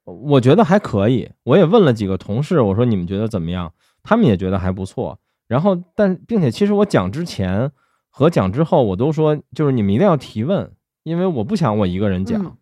[0.04, 3.72] 我觉得还可以，我也问了几个同事，我说你们觉得怎么样？
[4.02, 5.20] 他们也觉得还不错。
[5.48, 7.72] 然后，但并且其实我讲之前
[8.10, 10.72] 和讲之后，我都说就是你们一定要提问，
[11.04, 12.44] 因为我不想我一个人讲。
[12.44, 12.58] 嗯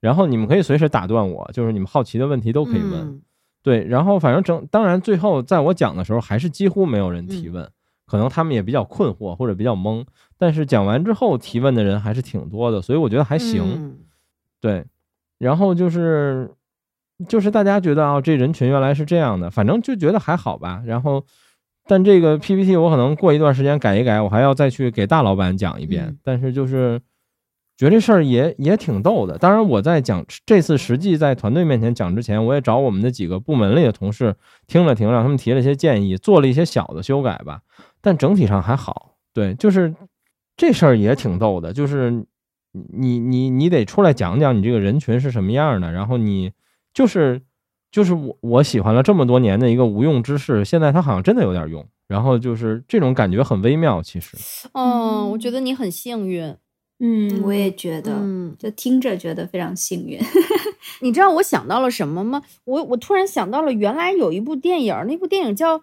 [0.00, 2.92] 然后你们可以随时打断我，就是你们好奇的问题都可以问。
[3.00, 3.20] 嗯
[3.62, 7.68] 对，然后反正整，当然最后在我讲的时候，还是几乎没有人提问，
[8.06, 10.04] 可能他们也比较困惑或者比较懵。
[10.38, 13.62] 但是讲完之后提问的人还是挺多的，所以我觉得还行。
[13.76, 13.98] 嗯
[14.60, 14.84] 对，
[15.38, 16.50] 然后就是
[17.28, 20.82] 就是大家觉得啊、这人群原来是这样的，反正就觉得还好吧。
[20.84, 21.24] 然后，
[21.86, 26.06] 但这个 PPT 我可能过一段时间改一改，我还要再去给大老板讲一遍。
[26.06, 27.00] 嗯但是就是
[27.78, 29.38] 觉得这事儿也也挺逗的。
[29.38, 34.34] 当然，我在讲这次实际在团队面前讲之前，我也找我们的几个部门里的同事
[34.66, 37.60] 听了听，让他们提了一些建议，做了一些小的修改吧。
[38.00, 39.14] 但整体上还好。
[39.32, 39.94] 对，就是
[40.56, 42.10] 这事儿也挺逗的，就是
[42.72, 46.50] 你你你得出来讲讲你这个人群是什么样的，然后你
[46.92, 47.40] 就是
[47.92, 54.36] 就是我我喜欢了这么多年的一个无用之事，现在它好像真的有点用，然后就是这种感觉很微妙，其实。
[54.72, 56.56] 嗯，我觉得你很幸运。
[57.00, 60.18] 嗯，我也觉得，嗯，就听着觉得非常幸运。
[61.00, 62.42] 你知道我想到了什么吗？
[62.64, 65.82] 我我突然想到了，原来有一部电影，那部电影叫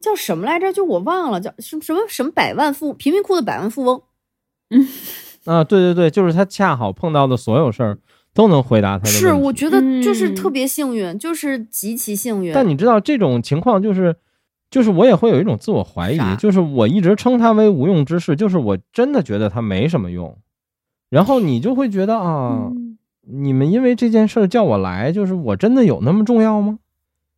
[0.00, 0.72] 叫什么来着？
[0.72, 4.02] 就我忘了，叫什么什么什么百万富贫民窟的百万富翁。
[4.70, 4.86] 嗯
[5.44, 7.98] 啊，对对对，就是他恰好碰到的所有事儿
[8.32, 9.18] 都能回答他的问题。
[9.18, 12.54] 是，我觉得就是嗯特别幸运，就是极其幸运。
[12.54, 14.16] 但你知道这种情况就是，
[14.70, 20.36] 就是我也会有一种自我怀疑，就是我一直称他为无用之事，就是我真的觉得他没什么用，
[21.10, 26.78] 然后你就会觉得啊，嗯你们因为这件事儿叫我来，就是我真的有那么重要吗？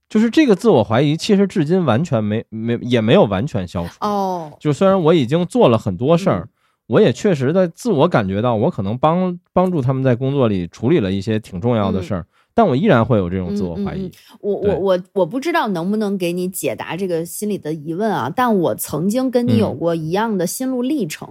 [0.09, 3.93] 就是这个自我怀疑，其实至今完全没没也没有完全消除。
[4.01, 6.49] 哦，就虽然我已经做了很多事儿，嗯
[6.87, 12.25] 我也确实的自我感觉到，我可能帮帮助他们在工作里处理了一些挺重要的事儿，
[12.55, 14.07] 但我依然会有这种自我怀疑。
[14.07, 21.29] 嗯嗯我我我我不知道能不能给你解答这个心理的疑问啊，但我曾经跟你有嗯过一样的心路历程，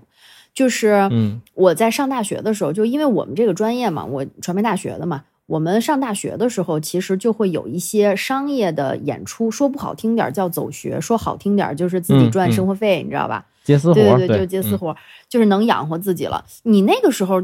[0.56, 13.46] 就是嗯我在上大学的时候，就因为我们这个专业嘛，我传媒大学的嘛，我们上大学的时候，其实就会有一些商业的演出，说不好听点儿叫走学，说好听点儿就是自己赚生活费，你知道吧？
[13.66, 16.46] 接私活儿，对对，对，就接私嗯活儿，就是能养活自己了。
[16.64, 17.44] 你那个时候，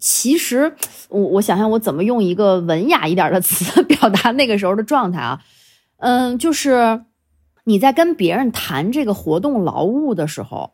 [0.00, 0.72] 其实
[1.08, 5.42] 我我想想，我怎么用一个文雅一点的词表达那个时候的状态啊？
[5.98, 7.02] 嗯，就是
[7.64, 10.72] 你在跟别人谈这个活动劳务的时候，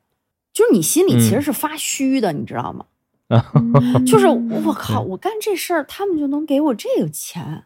[0.55, 2.87] 就是你心里其实嗯是发虚的，你知道吗？
[3.29, 7.65] 嗯 就是我靠，我干这事儿，他们就能给我这个钱，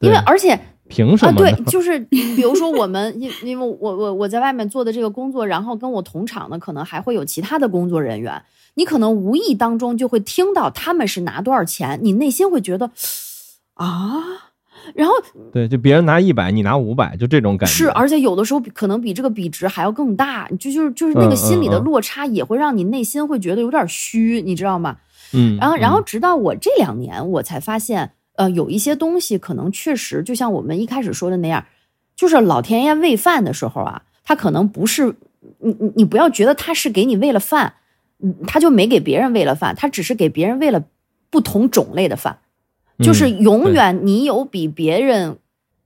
[0.00, 1.38] 因为而且啊，凭什么呢？
[1.38, 8.42] 对，就是比如说我们，因因为我我我在外面做的这个工作，然后跟我同场的可能还会有其他的工作人员，
[8.74, 12.90] 你可能无意当中就会听到他们是拿多少钱，你内心会觉得
[13.74, 14.49] 啊，
[14.94, 15.14] 然后
[15.52, 17.72] 对，就别人拿一百，你拿五百，就这种感觉。
[17.72, 24.96] 是，而且有的时候可能比这个比值还要更大，就就是就是那个嗯心理的落差也会让你内心会觉得有点虚，你知道吗？
[25.32, 31.64] 嗯，然后，然后嗯直到我这两年，我才发现，呃，有一些东西可能确实就像我们一开始说的那样，
[32.16, 35.14] 就是老天爷喂饭的时候啊，他可能不是
[35.58, 37.74] 你你你不要觉得他是给你喂了饭，
[38.20, 40.82] 嗯，他就没给别人喂了饭，他只是给别人喂了
[41.30, 42.38] 不同种类的饭，
[43.02, 45.38] 就是嗯永远你有比别人。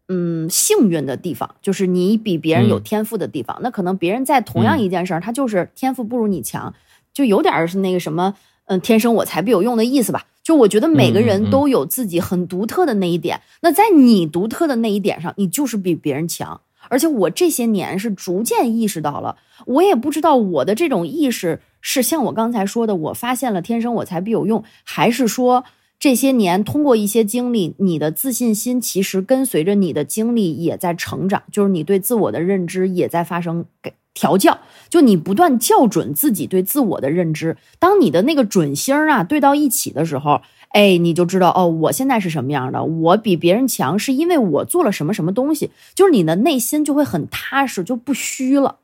[0.07, 3.59] 嗯，幸运的地方就是你比别人有嗯天赋的地方。
[3.63, 6.75] 那可能别人在同样嗯一件事儿，他就是天赋不如你强，
[7.15, 8.35] 就有点儿是那个什么，
[8.67, 10.27] 嗯，天生我材必有用的意思吧。
[10.43, 16.61] 就我觉得每个人都有自己很独特的那一点，那在你独特的那一点上，你就是比别人强。
[16.91, 25.65] 而且我这些年是逐渐意识到了，我也不知道我的这种意识是像我刚才说的，我发现了天生我材必有用，还是说
[26.05, 34.59] 这些年通过一些经历，你的自信心其实跟随着你的经历也在成长，就是你对自我的认知也在发生给调教，
[34.91, 37.57] 就你不断校准自己对自我的认知。
[37.79, 48.77] 当你的那个准星儿啊对到一起的时候，哎，你就知道哦，我现在是什么样的，我比别人强，是因为我做了什么什么东西，就是你的内心就会很踏实，就不虚了。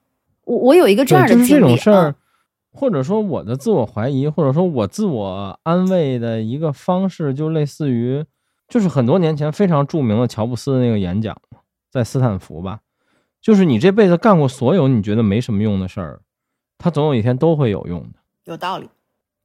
[0.45, 2.15] 我我有一个这样的对就是这经历，嗯种事儿，
[2.73, 8.25] 或者说我的自我怀疑，或者说我自我安慰的一个方式，就类似于，
[8.69, 11.37] 就是很多年前非常著名的乔布斯的那个演讲，
[11.91, 12.81] 在斯坦福吧，
[13.41, 16.21] 就是你这辈子干过所有你觉得没什么用的事儿，
[16.79, 18.21] 它总有一天都会有用的。
[18.45, 18.89] 有道理。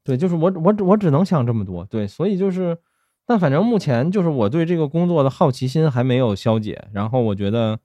[0.03, 1.84] 对，就是我我我只能想这么多。
[1.86, 2.78] 对，所以就是，
[3.26, 7.80] 但反正目前就是我对这个工作的好奇心还没有消解，然后我觉得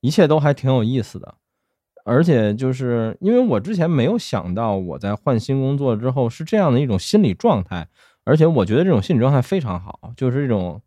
[0.00, 1.34] 一切都还挺有意思的，
[2.04, 7.88] 而且就是因为我之前没有想到我在换新工作之后是这样的一种心理状态，
[8.24, 10.80] 而且我觉得这种心理状态非常好，就是这种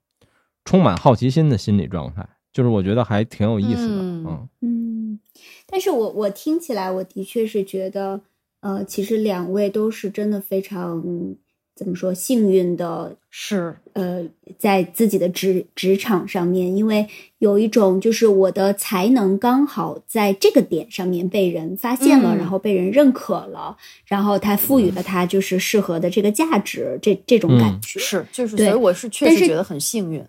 [0.63, 4.01] 充满好奇心的心理状态，就是我觉得还挺有意思的。
[4.01, 5.19] 嗯嗯嗯，
[5.65, 8.21] 但是我我听起来，我的确是觉得，
[8.61, 11.35] 呃，其实两位都是真的非常
[11.77, 14.25] 怎么说幸运的，是，呃，
[14.57, 17.07] 在自己的职职场上面，因为
[17.37, 22.37] 有一种就是我的才能刚好在这个点上面被人发现了，嗯。
[22.39, 27.81] 然后被人认可了，然后他赋予了他就是适合的这个价值，这这种感嗯。
[27.81, 27.99] 觉。
[27.99, 30.23] 是，就是，所以我是确实觉得很幸运。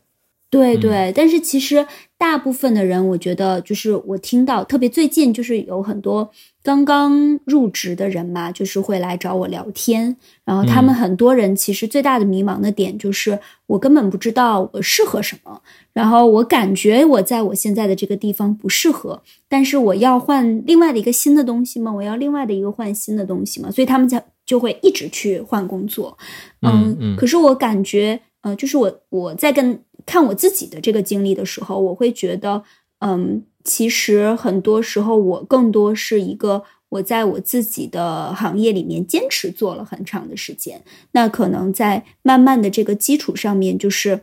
[0.50, 1.86] 嗯对对，但是其实
[2.16, 6.30] 大部分的人，我觉得就是我听到，特别最近就是有很多
[6.62, 15.60] 刚刚入职的人嘛，就是会来找我聊天，然后他们嗯很多人其实最大的迷茫的点就是我根本不知道我适合什么，
[15.92, 21.92] 然后我感觉我在我现在的这个地方不适合，但是我要换另外的一个新的东西吗？
[21.92, 23.70] 我要另外的一个换新的东西吗？
[23.70, 26.16] 所以他们才就会一直去换工作，
[26.62, 29.78] 嗯嗯可是我感觉，呃，就是我我在跟
[30.08, 32.64] 看我自己的这个经历的时候，我会觉得，
[33.00, 40.82] 嗯，其实很多时候我更多是一个我在我自己的行业里面坚持做了很长的时间，
[41.12, 44.22] 那可能在慢慢的这个基础上面，就是。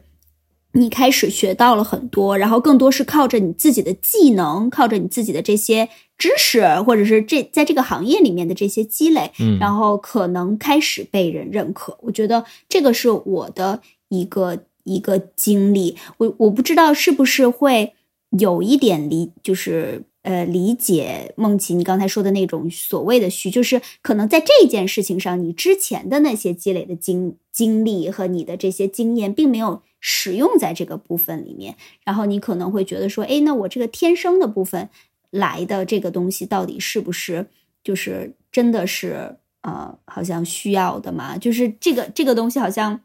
[0.77, 11.97] 你开始学到了很多，然后更多是靠着你自己的技能，靠着你自己的这些知识，或者是这在这个行业里面的这些积累，嗯，然后可能开始被人认可。
[12.01, 13.79] 我觉得这个是我的
[14.09, 15.97] 一个一个经历。
[16.17, 17.93] 我我不知道是不是会
[18.29, 34.89] 有一点理，就是呃理解梦琪你刚才说的那种所谓的虚，就是可能在这件事情上，你之前的那些积累的经经历和你的这些经验，并没有使用在这个部分里面，然后你可能会觉得说，哎，那我这个天生的部分
[35.31, 37.47] 来的这个东西，到底是不是
[37.83, 41.37] 就是真的是呃，好像需要的嘛？
[41.37, 43.01] 就是这个这个东西好像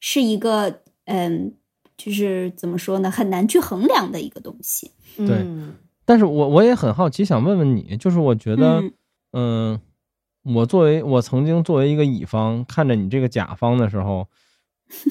[0.00, 1.52] 是一个嗯，
[1.96, 4.90] 就是怎么说呢，很难去衡量的一个东西。
[5.16, 8.80] 对嗯但是我我也很好奇，想问问你，就是我觉得，
[9.32, 9.78] 嗯
[10.44, 14.26] 嗯，我作为我曾经作为一个乙方，看着你这个甲方的时候，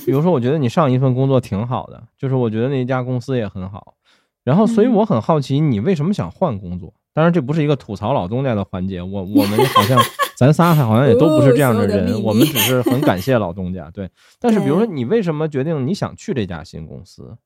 [0.05, 3.95] 比如说，我觉得你上一份工作挺好的，就是我觉得那家公司也很好，
[4.43, 6.93] 然后所以嗯我很好奇你为什么想换工作。
[7.13, 9.99] 当然，这不是一个吐槽老东家的环节，我我们好像
[10.37, 13.89] 咱仨还好像也都不是这样的人，我们只是很感谢老东家。
[13.89, 17.37] 对，但是比如说你为什么决定你想去这家新公司？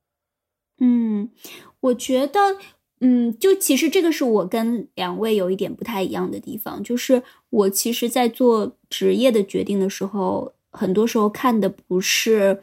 [0.79, 1.29] 嗯，
[1.79, 2.39] 我觉得，
[2.99, 12.61] 嗯，就其实这个是我跟两位有一点不太一样的地方，就是我其实，在做职业的决定的时候，很多时候看的不是，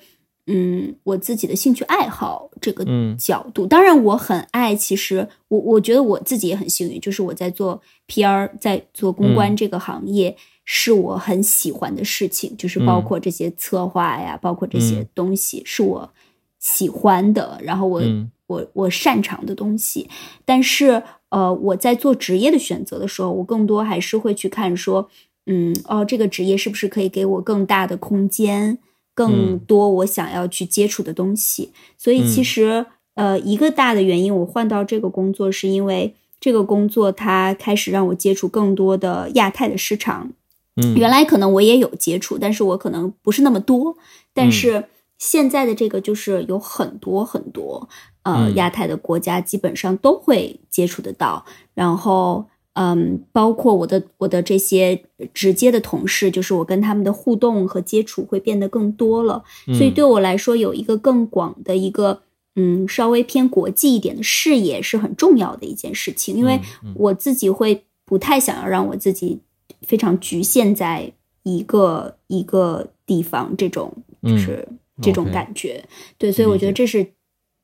[0.50, 3.66] 嗯，我自己的兴趣爱好这个嗯角度。
[3.66, 10.36] 当然，我很爱，其实我我觉得我自己也很幸运，就是我在做 PR，在做公关嗯这个行业。
[10.70, 16.12] 是我很喜欢的事情，就是包嗯括这些策划呀，包括这些嗯东西，是我
[16.58, 20.08] 喜欢的，然后我、嗯我我擅长的东西。
[20.44, 25.08] 但是呃，我在做职业的选择的时候，我更多还是会去看说，
[25.46, 28.78] 嗯，哦，这个职业是不是可以给我更大的空间，
[29.18, 31.72] 更多我想要去接触的东西？
[31.96, 40.30] 所以其实，呃，一个大的原因，我换到这个工作，是因为这个工作它开始让我接触更多的亚太的市场。
[40.76, 43.96] 嗯，原来可能我也有接触，但是我可能不是那么多。
[44.32, 44.84] 但是
[45.18, 47.88] 现在的这个就是有很多很多，
[48.22, 51.44] 呃，亚太的国家基本上都会接触得到。
[51.74, 55.02] 然后，嗯，包括我的我的这些
[55.34, 59.42] 直接的同事，就是我跟他们的互动和接触会变得更多了。
[59.66, 62.22] 所以对我来说，有一个更广的一个，
[62.56, 66.36] 嗯，稍微偏国际一点的视野是很重要的一件事情。
[66.36, 66.60] 因为
[66.94, 69.40] 我自己会不太想要让我自己。
[69.82, 71.12] 非常局限在
[71.44, 73.92] 一个一个地方，这种
[74.24, 74.66] 就是
[75.00, 75.84] 这种感觉，
[76.18, 77.06] 对，所以我觉得这是，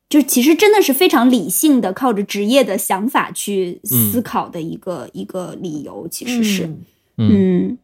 [0.08, 6.70] 就其实真的是非常理性的，靠着职业的想法去思考的一个一个理由，其实是，
[7.16, 7.76] 嗯，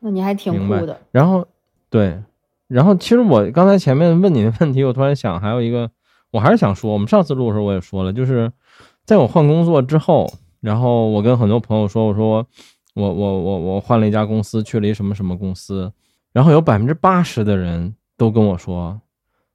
[0.00, 1.00] 那你还挺酷的。
[1.10, 1.46] 然后，
[1.90, 2.22] 对，
[2.68, 5.90] 然后其实我刚才前面问你的问题，我突然想还有一个，
[6.30, 8.50] 我还是想说，我们上次录的时候我也说了，就是
[9.04, 12.46] 在我换工作之后，然后我跟很多朋友说，我说。
[12.96, 15.92] 我我我我换了一家公司，去了一什么什么公司，
[16.32, 19.00] 然后有百分之八十的人都跟我说，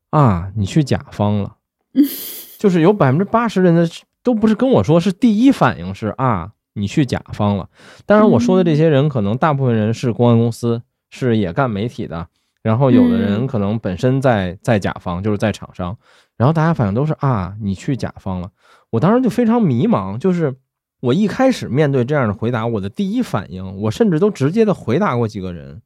[0.10, 1.56] 啊，你去甲方了，
[2.58, 3.88] 就是有百分之八十人的
[4.24, 7.70] 都不是跟我说，是第一反应是啊，你去甲方了。
[8.06, 12.28] 当然我说的这些人，可能大部分人是公关公司，是也干媒体的，
[12.62, 15.98] 然后有的人可能本身在在甲方，就是在厂商，
[16.38, 18.52] 然后大家反应都是啊，你去甲方了。
[18.90, 20.56] 我当时就非常迷茫，就是。
[21.02, 25.82] 我一开始面对这样的回答，我的第一反应，我甚至都直接的回答过几个人，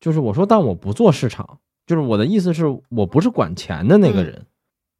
[0.00, 4.46] 就是我说，但我不做市场，就是我的意思是我不是管钱的那个人。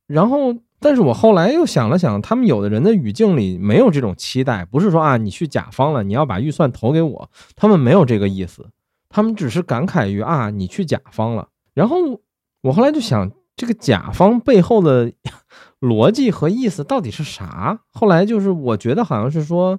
[0.07, 8.69] 然后，但是我后来又想了想，他们有的人的语境里没有这种期待，不是说啊，你去甲方了，你要把预算投给我，他们没有这个意思，
[9.09, 11.49] 他们只是感慨于啊，你去甲方了。
[11.75, 11.97] 然后
[12.63, 15.13] 我后来就想，这个甲方背后的。
[15.79, 17.81] 逻辑和意思到底是啥？
[17.93, 19.79] 后来就是我觉得好像是说，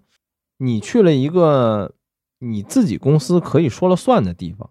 [0.59, 1.95] 你去了一个
[2.37, 4.69] 你自己公司可以说了算的地方，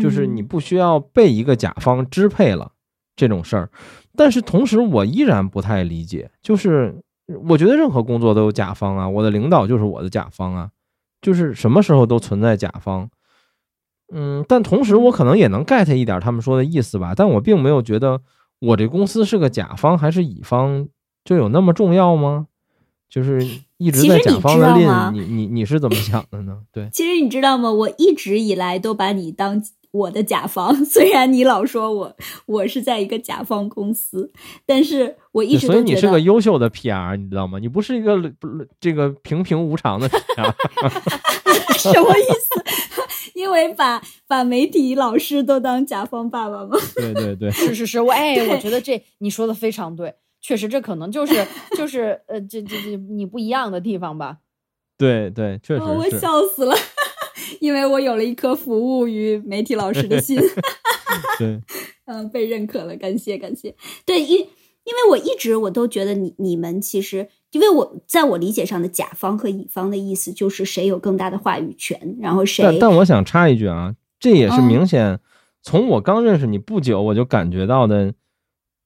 [0.00, 2.72] 就是你不需要被一个甲方支配了
[3.16, 3.70] 这种事儿。
[4.16, 7.02] 但是同时，我依然不太理解，就是
[7.48, 10.70] 我觉得任何工作都有甲方啊，我的领导就是我的甲方啊，
[11.20, 13.08] 就是什么时候都存在甲方。
[14.12, 18.20] 嗯，但同时我可能也能 get 一点他们说的意思吧，但我并没有觉得。
[18.64, 20.86] 我这公司是个甲方还是乙方，
[21.24, 22.46] 就有那么重要吗？
[23.10, 23.44] 就是
[23.76, 26.58] 一直在甲方的练，你你你是怎么想的呢？
[26.70, 27.72] 对，其实你知道吗？
[27.72, 29.60] 我一直以来都把你当
[29.92, 32.16] 我的甲方， 虽然你老说我
[32.46, 34.32] 我是在一个甲方公司，
[34.66, 37.58] 但是我一直所以你是个优秀的 PR，你知道吗？
[37.58, 38.20] 你不是一个
[38.80, 40.52] 这个平平无常的 PR，
[41.78, 43.30] 什么意思？
[43.34, 46.76] 因为把把媒体老师都当甲方爸爸吗？
[46.94, 54.38] 对对对，是是是，我哎，我觉得这你说的非常对，确实这可能就是 就是呃，这这这你不一样的地方吧？
[54.98, 56.76] 对对，确实，我笑死了，
[57.62, 60.36] 因为我有了一颗服务于媒体老师的心
[61.38, 61.60] 对，
[62.06, 63.72] 嗯，被认可了，感谢感谢。
[64.04, 67.28] 对，因因为我一直我都觉得你你们其实。
[67.52, 72.64] 因为我在我理解上的甲方和乙方的意思就是谁有更大的话语权，然后谁。
[72.64, 75.20] 但但我想插一句啊，这也是明显
[75.62, 78.14] 从我刚认识你不久我就感觉到的，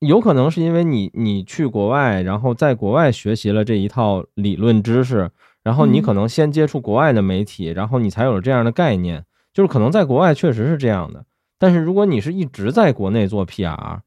[0.00, 5.30] 有可能是因为你你去国外，然后在国外学习了这一套理论知识，
[5.66, 9.24] 然后你可能先接触国外的媒体，然后你才有了这样的概念。
[9.52, 11.24] 就是可能在国外确实是这样的，
[11.58, 13.98] 但是如果你是一直在国内做 PR，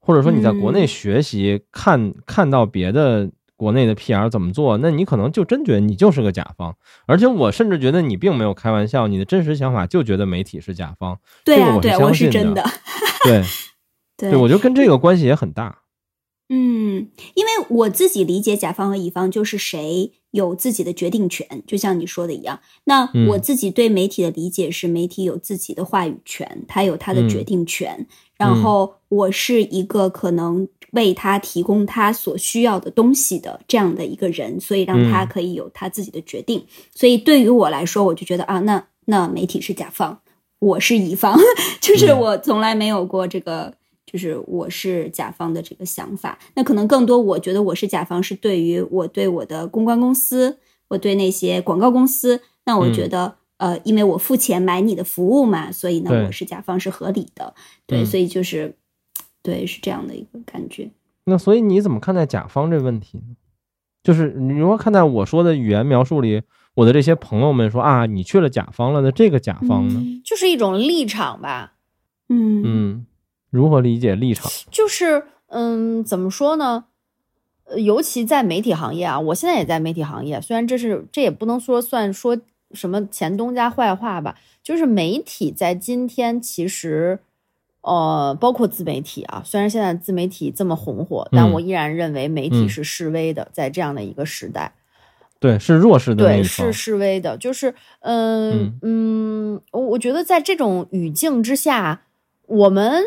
[0.00, 3.30] 或者说你在国内学习看看到别的。
[3.58, 4.76] 国内的 PR 怎么做？
[4.76, 6.76] 那你可能就真觉得你就是个甲方，
[7.06, 11.18] 而且我甚至觉得你并没有开玩笑，你的真实想法就觉得媒体是甲方。
[11.42, 12.62] 对啊，对，我是真的。
[13.24, 13.42] 对，
[14.18, 15.78] 对，我觉得跟这个关系也很大。
[16.48, 22.60] 嗯，因为我自己理解甲方和乙方就是谁有自己的决定权，就像你说的一样。
[22.84, 28.06] 那我自己对媒体的理解是，媒体有自己的话语权，他有他的决定权。
[28.36, 30.68] 然后我是一个可能。
[30.92, 36.64] 为他提供他所需要的东西的这样的一个人，所以让他可以有他自己的决定。
[36.94, 40.20] 所以对于我来说，我就觉得啊，那那媒体是甲方，
[40.58, 41.38] 我是乙方，
[41.82, 43.74] 就是我从来没有过这个，
[44.16, 46.38] 就是我是甲方的这个想法。
[46.54, 50.58] 那可能更多，我觉得我是甲方是对于我对我的公关公司，
[50.88, 57.54] 我对那些广告公司，那我觉得呃，因为我付钱买你的服务嘛，所以呢，我是甲方是合理的。
[57.86, 58.74] 对，所以就是。
[59.42, 60.90] 对，是这样的一个感觉。
[61.26, 63.36] 那所以你怎么看待甲方这问题呢？
[64.02, 66.42] 就是你如何看待我说的语言描述里，
[66.74, 70.20] 我的这些朋友们说啊，你去了甲方了，那这个甲方呢？
[70.24, 71.74] 就是一种立场吧。
[72.28, 73.06] 嗯嗯，
[73.56, 74.50] 如何理解立场？
[74.70, 76.84] 就是嗯，怎么说呢？
[77.64, 82.38] 呃，尤其在媒体行业啊，我现在也在媒体行业，虽然这是这也不能说算说
[82.72, 87.18] 什么前东家坏话吧，就是媒体在今天其实。
[87.88, 94.74] 呃，包括自媒体啊，虽然现在自媒体这么红火，但我依然认为媒体是示威的，在这样的一个时代，
[95.38, 102.02] 对，是弱势的对，是示威的，就是，嗯嗯，我我觉得在这种语境之下，
[102.48, 103.04] 我们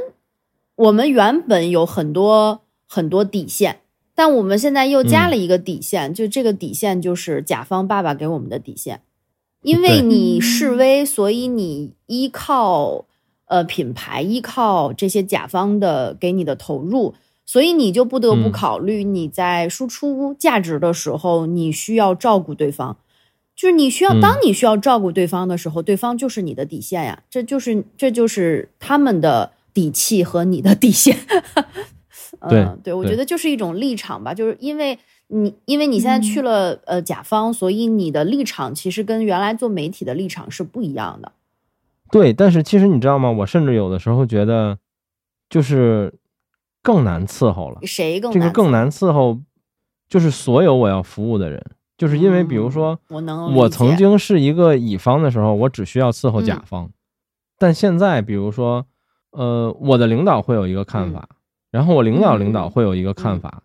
[0.80, 3.82] 我们原本有很多很多底线，
[4.15, 9.01] 但我们现在又加了一个底线，就这个底线就是甲方爸爸给我们的底线，
[9.61, 13.05] 因为你示威，所以你依靠。
[13.51, 17.15] 呃，品牌依靠这些甲方的给你的投入，
[17.47, 22.97] 所以你就不得不考虑你在输出价值的时候，你需要照顾对方。
[23.55, 31.15] 就是你需要，当你需要照顾对方的时候，对方就是你的底线呀，这就是这就是他们的底气和你的底线。
[32.49, 41.32] 对对，我觉得就是一种立场吧，就是因为你因为你现在去了呃甲方，所以你的立场其实跟原来做媒体的立场是不一样的。
[42.11, 43.32] 对，但是其实你知道吗？
[43.32, 44.77] 我甚至有的时候觉得，
[45.49, 46.13] 就是
[46.82, 47.80] 更难伺候了。
[47.84, 49.39] 谁更这个更难伺候？
[50.09, 51.63] 就是所有我要服务的人，
[51.97, 56.89] 就是因为比如说，我能我曾经是一个乙方的时候，我只需要伺候甲方，
[57.59, 58.88] 但现在比如说，
[59.32, 61.30] 呃，我的领导会有一个看法，
[61.71, 63.63] 然后我领导领导会有一个看法。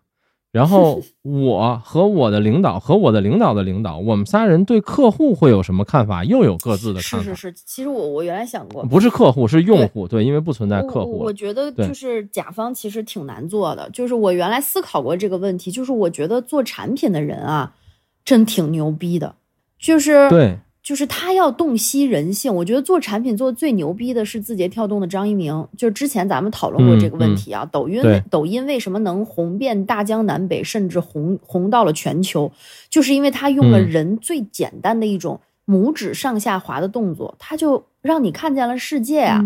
[0.51, 6.23] 然后 我和我的领导和我的领导的领导，我们仨人对客户会有什么看法？
[6.23, 7.25] 又有各自的看法。
[7.25, 11.17] 是是是，其实我我原来想过，不是客户是用户，对，因为不存在客户。
[11.17, 17.73] 我觉得就是甲方其实挺难做的，就是我原来思考过这个问题，就是我觉得做产品的人啊，
[18.23, 19.35] 真挺牛逼的，
[19.77, 20.57] 就是对。
[20.85, 25.67] 就是他要洞悉人性，我觉得做产品做的最牛逼的是字节跳动的张一鸣。
[25.75, 32.51] 就是之前咱们讨论过这个问题啊，抖音抖音为什么能红遍大江南北，甚至红红到了全球，
[32.87, 39.43] 就是因为他用了人最简单的一种拇指上下滑的动作，他就让你看见了世界啊！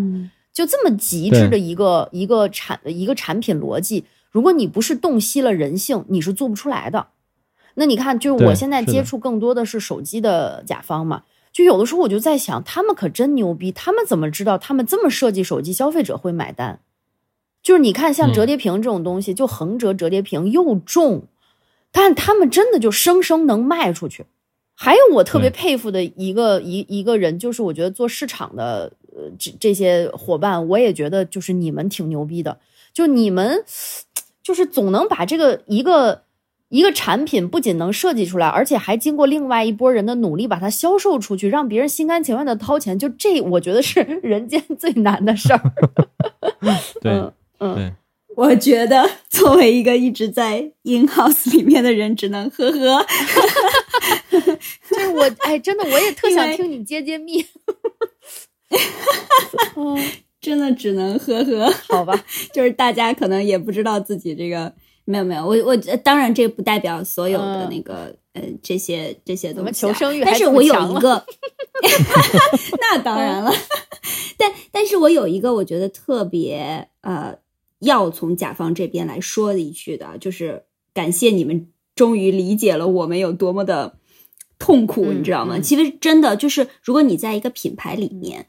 [0.51, 7.07] 就这么极致的一个一个产一个产品逻辑，如果你不是洞悉了人性，你是做不出来的。
[7.75, 16.81] 那你看，就是我现在接触更多的是手机的甲方嘛，就有的时候我就在想，他们可真牛逼，他们怎么知道他们这么设计手机，消费者会买单？
[17.63, 21.23] 就是你看，像折叠屏这种东西，就横折折叠屏又重，
[21.91, 24.25] 但他们真的就生生能卖出去。
[24.75, 32.59] 还有我特别佩服的一个一一个人，就是我觉得做市场的呃这这些伙伴，我也觉得就是你们挺牛逼的，
[32.93, 33.63] 就你们
[34.43, 36.23] 就是总能把这个一个。
[36.69, 45.61] 一个产品不仅能设计出来，而且还经过另外一波人的努力把它销售出去，让别人心甘情愿的掏钱，就这，我觉得是 人间最难的事儿。
[47.01, 47.91] 对，嗯，
[48.35, 53.05] 我觉得作为一个一直在 in house 里面的人，只能呵呵。
[54.29, 57.43] 就是我，哎，真的，我也特想听你揭揭秘。
[60.39, 61.73] 真的只能呵呵。
[61.87, 64.71] 好吧，就是大家可能也不知道自己这个。
[65.09, 71.25] 没有没有，我我当然这不代表所有的那个呃这些这些东西，求生欲但是我有一个
[72.79, 73.51] 那当然了，
[74.37, 77.39] 但但是我有一个我觉得特别呃
[77.79, 83.97] 要从甲方这边来说的一句的，就是感谢你们终于理解了我们有多么的
[84.59, 85.59] 痛苦，你知道吗？
[85.59, 88.45] 其实真的就是，如果你在一个品牌里面，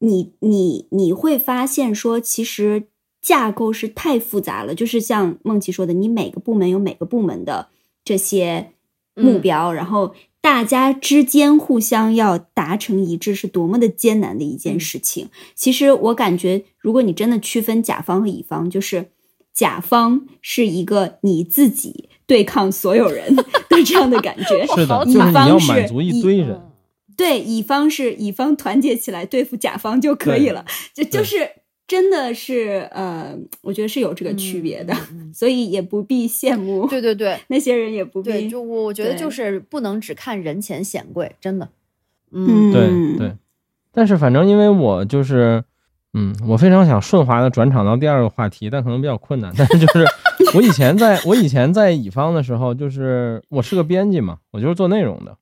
[0.00, 2.88] 你你你会发现说，其实。
[3.26, 7.70] 架构是太复杂了，就是像梦琪说的，你每个部门有每个部门的
[8.04, 8.70] 这些
[9.14, 15.28] 目标，然后大家之间互相要达成一致，是多么的艰难的一件事情。
[15.56, 19.08] 其实我感觉，如果你真的区分甲方和乙方，就是
[19.52, 23.44] 甲方是一个你自己对抗所有人的
[23.84, 26.60] 这样的感觉， 是的，乙方是满足一堆人，
[27.16, 30.64] 对，乙方是乙方团结起来对付甲方就可以了，
[30.94, 31.50] 就就是。
[31.86, 33.32] 真的是，呃，
[33.62, 34.92] 我觉得是有这个区别的，
[35.32, 36.84] 所以也不必羡慕。
[36.88, 38.30] 对对对， 那些人也不必。
[38.32, 41.68] 对就我我觉得就是不能只看人前显贵，真的。
[42.32, 43.36] 嗯，对对。
[43.92, 45.62] 但是反正因为我就是，
[46.14, 49.54] 嗯，我非常想顺滑的转场到第二个话题，但可能比较困难。
[49.56, 50.04] 但是就是
[50.56, 55.36] 我以前在我以前在乙方的时候，就是我是个编辑嘛，我就是做内容的。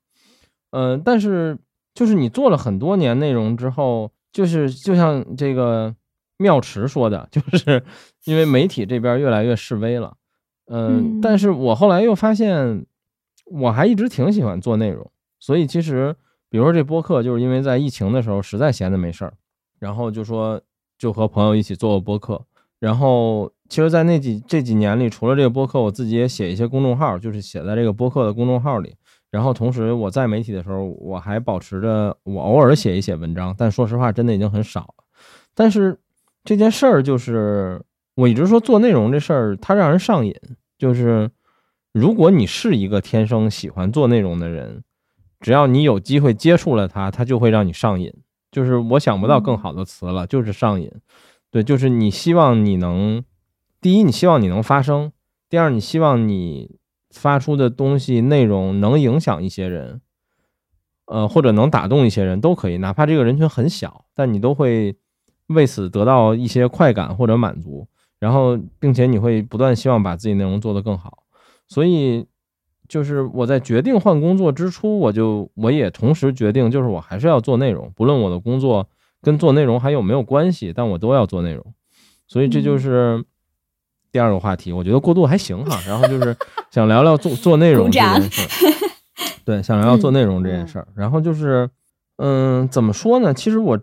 [0.73, 1.57] 嗯，但是
[1.95, 5.95] 就是你做了很多年内容之后，就是就像这个。
[6.37, 7.83] 妙池说的，就是
[8.25, 10.17] 因为媒体这边越来越示威了，
[10.67, 12.85] 嗯，但是我后来又发现，
[13.47, 16.15] 我还一直挺喜欢做内容，所以其实，
[16.49, 19.35] 比如说这播客，就是因为在疫情的时候实在闲的没事儿，
[19.79, 20.61] 然后就说
[20.99, 22.45] 就和朋友一起做个播客。
[22.81, 28.95] 然后其实，在那几这几年里，除了这个播客，我自己也写一些公众号，就是写在这个播客的公众号里。
[29.31, 35.05] 然后同时我在媒体的时候，我还保持着我偶尔写一写文章，但说实话，真的已经很少了。
[35.55, 35.99] 但是
[36.45, 37.83] 这件事儿就是，
[38.17, 40.35] 我一直说做内容这事儿，它让人上瘾。
[40.77, 41.31] 就是
[41.93, 44.85] 如果你是一个天生喜欢做内容的人，
[45.41, 48.13] 只要你有机会接触了它，它就会让你上瘾。
[48.53, 50.93] 就是我想不到更好的词了，就是上瘾。
[51.51, 53.25] 对，就是你希望你能，
[53.81, 55.11] 第一，你希望你能发声；
[55.49, 56.79] 第二，你希望你
[57.11, 60.01] 发出的东西内容能影响一些人，
[61.07, 64.97] 呃，或者能打动一些人都可以，哪怕这个人群很小，但你都会
[65.49, 67.87] 为此得到一些快感或者满足。
[68.19, 71.25] 然后，并且你会不断希望把自己内容做得更好。
[71.69, 72.27] 所以，
[72.89, 78.89] 就是我在决定换工作之初，我就我也同时决定，就是我还是要做内容，不论我的工作。
[79.23, 80.71] 跟做内容还有没有关系？
[80.71, 81.65] 但我都要做内容，
[82.29, 83.25] 所以这就是
[84.13, 84.71] 第二个话题。
[84.71, 85.81] 我觉得过渡还行哈。
[85.87, 86.37] 然后就是
[86.71, 88.75] 想聊聊做做内容 这件事儿，
[89.47, 90.87] 对，想聊聊做内容这件事儿。
[90.95, 91.67] 然后就是，
[92.19, 93.33] 嗯，怎么说呢？
[93.33, 93.81] 其实我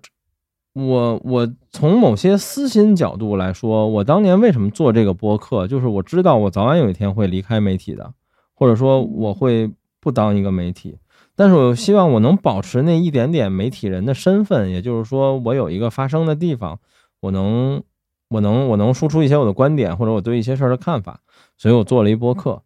[0.73, 8.13] 我我从某些私心角度来说，我当年为什么做这个播客，就是我知道我早晚有一天会离开媒体的，
[8.53, 10.97] 或者说我会不当一个媒体。
[11.35, 16.79] 但是我希望我能保持那一点点媒体人的身份，也就是说，我有一个发声的地方，
[17.19, 17.81] 我能，
[18.29, 21.21] 我能，我能输出一些我的观点，或者我对一些事儿的看法。
[21.57, 22.61] 所以我做了一播客，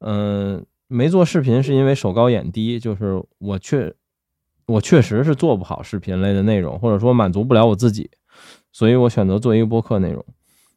[0.00, 3.94] 嗯，没做视频是因为手高眼低，就是我确，
[4.68, 8.08] 我确实是做不好视频类的内容，或者说满足不了我自己，
[8.70, 10.24] 所以我选择做一个播客内容。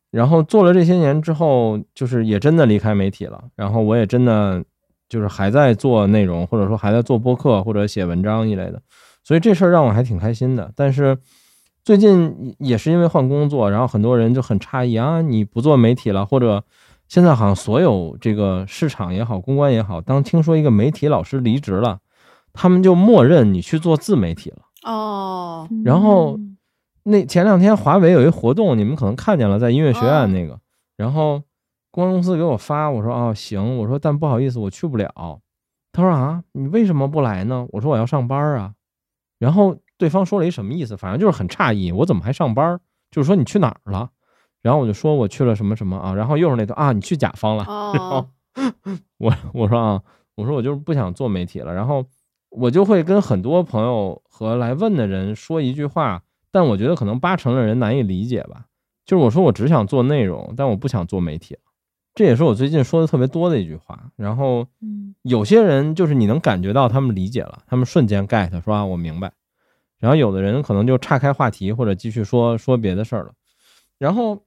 [0.09, 4.63] 然后做了这些年之后，就是也真的离开媒体了，然后我也真的。
[5.11, 8.81] 就是还在做内容，或者说还在做播客或者写文章一类的，
[9.25, 10.71] 所以这事儿让我还挺开心的。
[10.73, 11.17] 但是
[11.83, 16.63] 最近也是因为换工作，然后很多人就很诧异啊，你不做媒体了，或者
[17.09, 21.99] 现在好像所有这个市场也好，公关也好，当听说一个媒体老师离职了，
[22.53, 24.57] 他们就默认你去做自媒体了。
[24.83, 26.39] 哦，然后
[27.03, 30.59] 那前两天华为有一活动，你们可能看见了，在音乐学院那个，
[30.97, 31.43] 然后。
[31.93, 35.41] 公关公司给我发，我说啊行，我说但不好意思，我去不了。
[35.91, 37.67] 他说啊，你为什么不来呢？
[37.71, 38.75] 我说我要上班啊。
[39.39, 40.95] 然后对方说了一什么意思？
[40.95, 42.79] 反正就是很诧异，我怎么还上班？
[43.11, 44.09] 就是说你去哪儿了？
[44.61, 46.13] 然后我就说我去了什么什么啊。
[46.13, 47.65] 然后又是那段啊，你去甲方了。
[47.93, 48.25] 然后
[49.19, 50.01] 我我说啊，
[50.35, 51.73] 我说我就是不想做媒体了。
[51.73, 52.05] 然后
[52.51, 58.67] 我就会跟很多朋友和来问的人说一句话，但我觉得可能八成的人难以理解吧。
[59.05, 61.57] 就是我说我只想做内容，但我不想做媒体。
[62.13, 64.67] 这也是我最近说的特别多的一句话，然后，
[65.23, 69.31] 有些人就是你能感觉到他们理解了，他们瞬间 get 说啊我明白，
[69.97, 73.31] 然后有的人可能就岔开话题或者继续说说别的事儿了，
[73.97, 74.43] 然后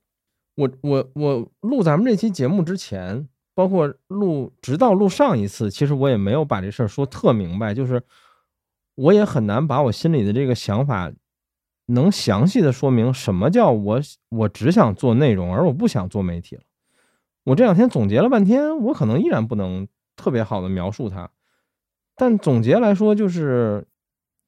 [0.56, 8.02] 我我我录咱们这期节目之前，包括录直到录上一次，其实我也没有把这事儿说特明白，就是
[8.96, 11.12] 我也很难把我心里的这个想法
[11.86, 14.00] 能详细的说明什么叫我
[14.30, 16.62] 我只想做内容，而我不想做媒体了。
[17.44, 19.86] 我这两天总结了半天，我可能依然不能
[20.16, 21.30] 特别好的描述它，
[22.16, 23.86] 但总结来说就是，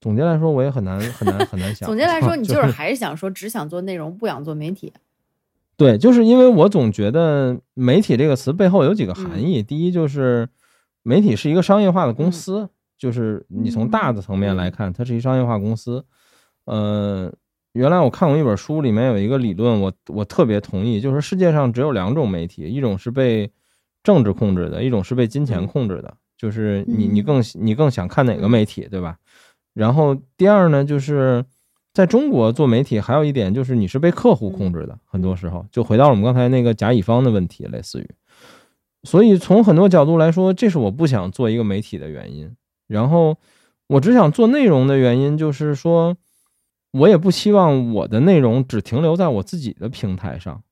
[0.01, 1.87] 总结来说我也很难很难很难 想。
[1.87, 4.93] 总结来说， 你就是还是想说只想做内容，不想做媒体。
[5.77, 9.63] 对，就是因为我总觉得媒体这个词背后有几个含义。
[9.63, 10.49] 第一就是
[11.03, 12.69] 媒体是一个商业化的公司，
[12.99, 16.05] 就是你从大的层面来看，它是一商业化公司，
[16.65, 17.33] 呃。
[17.73, 23.53] 原来我看过一本书，里面有一个理论，我我特别同意，就是世界上只有两种媒体，一种是被
[24.03, 26.17] 政治控制的，一种是被金钱控制的。
[26.39, 29.19] 就是你你更你更想看哪个媒体，对吧？
[29.75, 31.45] 然后第二呢，就是
[31.97, 38.11] 在中国做媒体还有一点就是你是被客户控制的，很多时候就回到我们刚才那个甲乙方的问题，类似于。
[39.05, 42.55] 所以从很多角度来说，这是我不想做一个媒体的原因。
[42.87, 43.39] 然后
[43.87, 46.19] 我只想做内容的原因，就是说。
[46.93, 50.63] 我也不希望我的内容只停留在我自己的平台上，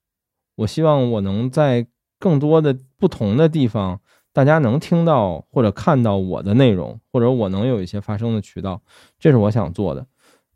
[0.57, 1.87] 我希望我能在
[2.19, 4.01] 更多的不同的地方，
[4.33, 8.81] 大家能听到或者看到我的内容，或者我能有一些发声的渠道，
[9.19, 10.07] 这是我想做的。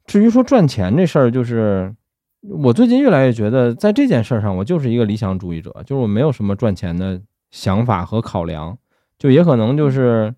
[0.08, 1.94] 至于说赚钱这事儿，就是
[2.42, 7.20] 我最近越来越觉得，在这件事上，我就是一个理想主义者，就是我没有什么赚钱的
[7.52, 8.76] 想法和考量，
[9.16, 10.34] 就也可能就是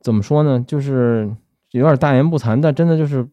[0.00, 1.30] 怎么说呢，就是
[1.70, 3.28] 有点大言不惭，但真的就是。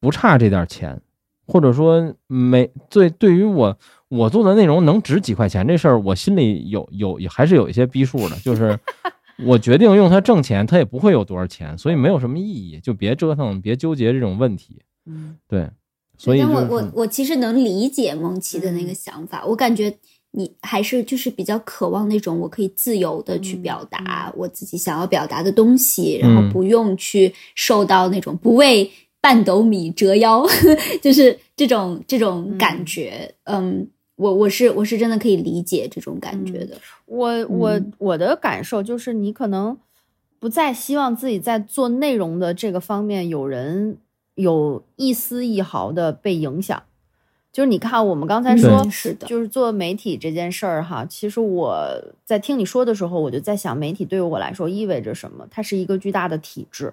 [0.00, 1.00] 不差这点钱，
[1.46, 8.36] 或者说没对对于我我做的内容能值几块钱这事儿，我心里有有还是有一些逼数的。
[8.40, 8.78] 就是
[9.46, 14.82] 我决定用它挣钱，它也不会有多少钱，所以没有什么意义，就别折腾，别纠结这种问题。
[15.06, 15.68] 嗯，对，
[16.16, 19.94] 所以我就是我我其实能理解蒙奇的那个想法，我感觉
[20.32, 26.50] 你还是就是比较渴望那种我可以自由的去表达我自己想要表达的东西，然后嗯。
[26.52, 28.90] 不用去受到那种不为
[29.20, 30.46] 半斗米折腰，
[31.00, 33.34] 就是这种这种感觉。
[33.44, 36.76] 嗯，我我是我是真的可以理解这种感觉的。
[37.06, 39.76] 我我嗯我的感受就是，你可能
[40.38, 43.96] 不再希望自己在做内容的这个方面有人
[44.34, 46.82] 有一丝一毫的被影响。
[47.52, 51.86] 就是你看，我们刚才说嗯是的就是做媒体这件事儿哈，其实我
[52.24, 55.46] 在听你说的时候，我就在想，媒体对于我来说意味着什么？
[55.50, 56.92] 它是一个巨大的体制。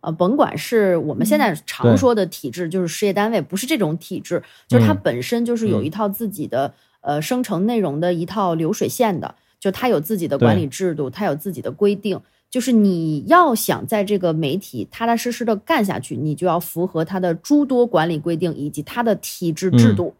[0.00, 12.20] 呃，甭管是我们现在常说的体制，就是事业单位，不是这种体制，就是它嗯本身就是有嗯一套自己的、呃生成内容的一套流水线的，就它有自己的管理制度，它有自己的规定。
[12.54, 19.96] 就是你要想在这个媒体踏踏实实的干下去，你就要符合它的诸多管理规定以及它的体制制嗯。
[19.96, 20.14] 度。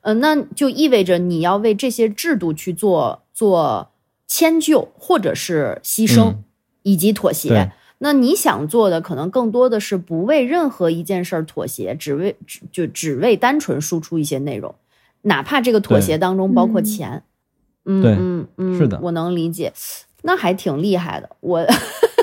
[0.00, 3.92] 呃，那就意味着你要为这些制度去做做
[4.26, 6.44] 迁就，或者是牺牲、嗯。
[6.82, 7.70] 以及妥协对。
[7.98, 14.74] 那你想做的可能更多的是不为任何一件事儿妥协，只为只就只为单纯输出一些内容，
[15.22, 16.84] 哪怕这个妥协当中包括嗯。
[16.84, 17.22] 钱。
[17.84, 18.98] 嗯对嗯嗯，是的。
[19.00, 19.72] 我能理解，
[20.22, 21.28] 那还挺厉害的。
[21.40, 21.64] 我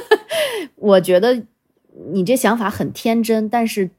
[0.75, 1.43] 我觉得
[2.11, 3.89] 你这想法很天真，但是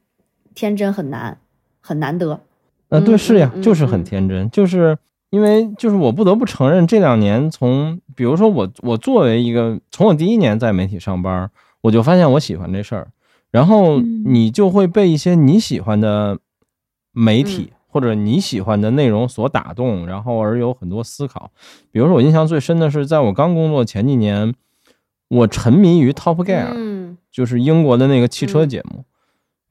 [0.55, 1.38] 天真很难，
[1.80, 2.40] 很难得。
[2.88, 4.97] 呃，对，嗯是呀，嗯就是嗯很天真，就是
[5.30, 13.09] 因为就是我不得不承认，这两年从比如说我我作为一个从我第一年在媒体上班，我就发现我喜欢这事儿，
[13.51, 16.38] 然后嗯你就会被一些你喜欢的
[17.12, 21.51] 媒体或者你喜欢的内容所打动，然后而有很多思考。
[21.90, 24.53] 比如说我印象最深的是，在我刚工作前几年，
[25.28, 29.07] 我沉迷于 Top Gear，、嗯就是英国的那个汽车嗯节目，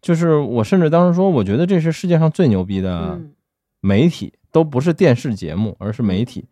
[0.01, 3.33] 就是我甚至当时说，我觉得这是世界上最牛逼的嗯
[3.79, 6.45] 媒体，都不是电视节目，而是媒体。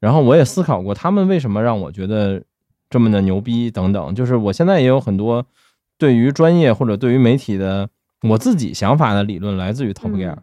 [0.00, 2.42] 然后我也思考过，他们为什么让我觉得
[2.88, 4.12] 这么的牛逼等等。
[4.16, 5.46] 就是我现在也有很多
[5.96, 7.88] 对于专业或者对于媒体的
[8.22, 10.32] 我自己想法的理论，来自于 Top Gear。
[10.32, 10.42] 嗯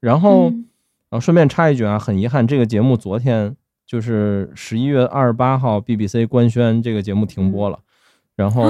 [0.00, 0.66] 然后，嗯
[1.10, 7.80] 然后顺便插一句啊，很遗憾，这个节目昨天就是十一月二十八号 BBC 官宣这个节目停播了，
[8.36, 8.64] 然后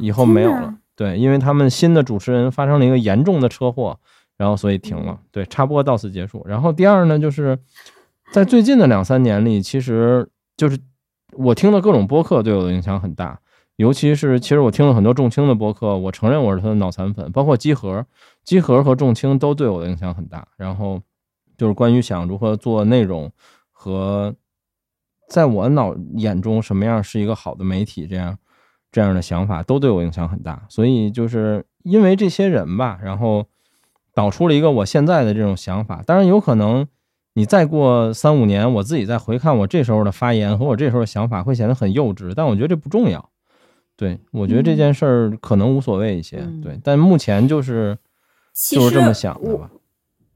[0.00, 0.74] 以后没有了。
[0.96, 3.98] 对，因为他们新的主持人发生了一个严重的车祸，
[4.36, 5.18] 然后所以停了。
[5.30, 6.44] 对，插播到此结束。
[6.46, 7.56] 然后第二呢，就是
[8.32, 10.76] 在最近的两三年里，其实就是
[11.32, 13.38] 我听的各种播客对我的影响很大，
[13.76, 18.06] 尤其是其实我听了很多重青的播客，我承认我是他的脑残粉，包括集合，
[18.44, 20.46] 集合和重青都对我的影响很大。
[20.56, 21.00] 然后
[21.56, 23.32] 就是关于想如何做内容
[23.72, 24.34] 和
[25.28, 28.38] 在我脑眼中什么样是一个好的媒体这样
[28.92, 30.64] 这样的想法都对我影响很大。
[30.68, 33.46] 所以就是因为这些人吧，然后
[34.14, 36.00] 导出了一个我现在的这种想法。
[36.06, 36.86] 当然有可能
[37.32, 43.30] 你再过三五年，我自己再回看我这时候的发言和我这时候的想法，会显得很幼稚，但我觉得这不重要。
[43.96, 47.96] 对我觉得这件事儿可能无所谓一些，嗯对，但目前就是
[48.70, 49.70] 就是这么想的吧。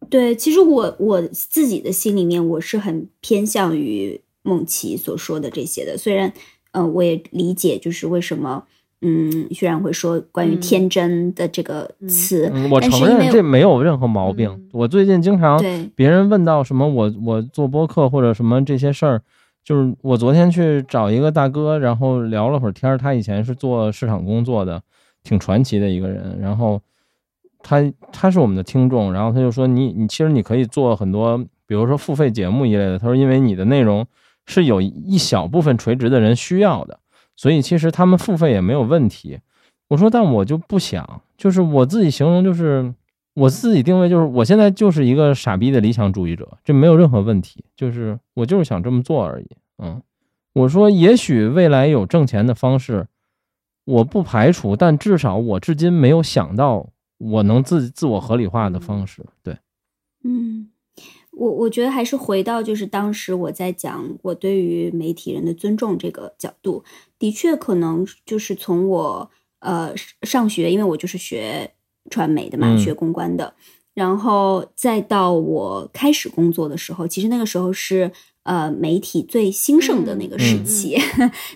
[0.08, 5.98] 对，其实我我自己的心里面，我是很偏向于梦琪所说的这些的。
[5.98, 6.32] 虽然，
[6.70, 8.64] 呃，我也理解，就是为什么，
[9.02, 14.48] 嗯，虽然会说关于嗯天真的这个词，嗯，我承认这没有任何毛病。
[14.48, 15.60] 嗯我最近经常，
[15.96, 19.22] 别人问到什么我我做播客或者什么这些事儿，
[19.68, 22.96] 就是我昨天去找一个大哥，然后聊了会儿天儿。
[22.96, 24.82] 他以前是做市场工作的，
[25.22, 26.38] 挺传奇的一个人。
[26.40, 26.80] 然后
[27.58, 32.98] 他他是我们的听众，然后他就说你你其实你可以做很多，比如说付费节目一类的。
[32.98, 34.06] 他说因为你的内容
[34.46, 36.98] 是有一小部分垂直的人需要的，
[37.36, 39.38] 所以其实他们付费也没有问题。
[39.88, 42.94] 我说但我就不想，就是我自己形容就是。
[43.38, 49.46] 我自己定位就是，我现在就是一个傻逼的理想主义者，这没有任何问题，就是我就是想这么做而已。
[49.82, 50.02] 嗯，
[50.54, 53.06] 我说也许未来有挣钱的方式，
[53.84, 59.24] 我不排除，但至少我至今没有想到我能自自我合理化的方式。
[59.42, 59.56] 对，
[60.24, 60.70] 嗯，
[61.30, 66.82] 我我觉得还是回到就是当时我在讲我对于媒体人的尊重这个角度，
[67.18, 69.30] 的确可能就是从我
[69.60, 71.72] 呃上学，因为我就是学
[72.08, 72.78] 传媒的嘛，嗯。
[72.78, 73.54] 学公关的，
[73.94, 78.10] 然后再到我开始工作的时候，其实那个时候是
[78.44, 80.64] 呃媒体最兴盛的那个时嗯。
[80.64, 80.98] 期，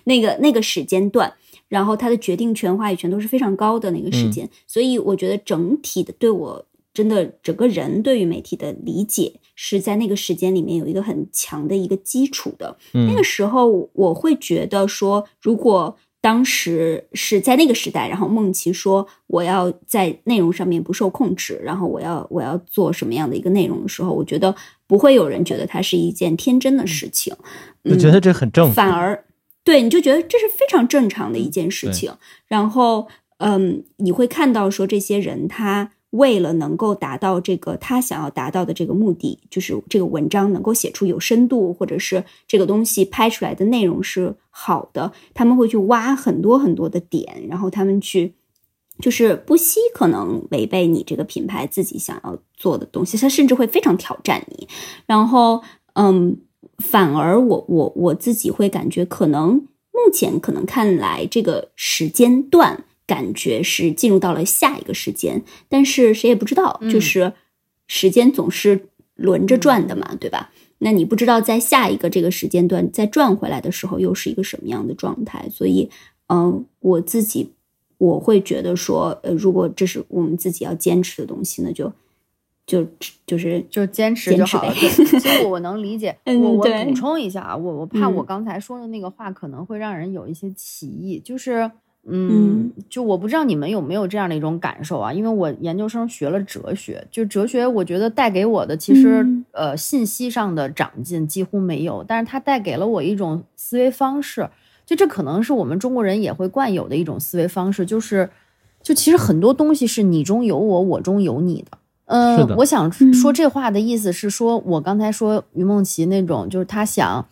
[0.05, 1.35] 那个那个时间段。
[1.69, 12.77] 然后它的决定权、话语权都是非常高的那个时间，所以我觉得整体的对我真的整个人对于媒体的理解是在那个时间里面有一个很强的一个基础的。
[12.93, 24.55] 那个时候我会觉得说，如果当时是在那个时代，然后梦琪说我要在内容上面不受控制，然后我要我要做什么样的一个内容的时候，我觉得
[24.87, 27.37] 不会有人觉得它是一件天真的事情。
[27.83, 29.25] 我觉得这很正，反而
[29.63, 32.13] 对你就觉得这是非常正常的一件事情。
[32.47, 35.91] 然后嗯，你会看到说这些人他。
[36.13, 48.35] 为了能够达到这个他想要达到的这个目的，就是这个文章能够写出有深度，或者是这个东西拍出来的内容是好的，他们会去挖很多很多的点，然后他们去
[48.99, 54.69] 就是不惜可能违背你这个品牌自己想要做的东西，他甚至会非常挑战你。
[55.07, 55.63] 然后，
[55.95, 56.37] 嗯，
[56.77, 62.85] 反而我我我自己会感觉，可能目前可能看来这个时间段。
[63.13, 67.35] 感觉是进入到了下一个时间，但是谁也不知道，就是
[67.87, 70.51] 时间总是轮着转的嘛，对吧？
[70.79, 75.47] 那你不知道在下一个这个时间段再转回来的时候，又是一个什么样的状态？
[75.51, 75.91] 所以，
[76.29, 77.53] 嗯，我自己
[77.99, 81.93] 我会觉得说，呃，如果这是我们自己要坚持的东西，那就
[82.65, 82.87] 就
[83.27, 84.73] 就是就坚持就好了。
[84.75, 91.71] 其实我能理解， 我我补充一下啊，我我怕我刚才说的那个话可能会让人有一些歧义，就是。
[92.05, 95.13] 嗯，就我不知道你们有没有这样的一种感受啊？
[95.13, 104.51] 因为我研究生学了哲学，就哲学，我觉得带给我的其实呃信息上的长进几乎没有，但是它带给了我一种思维方式，
[104.85, 108.29] 就这可能是我们中国人也会惯有的一种思维方式，就是
[108.83, 111.79] 就其实很多东西是你中有我，我中有你的。
[112.07, 117.29] 嗯，我想说这话的意思是说，我刚才说于梦琪那种，就是他想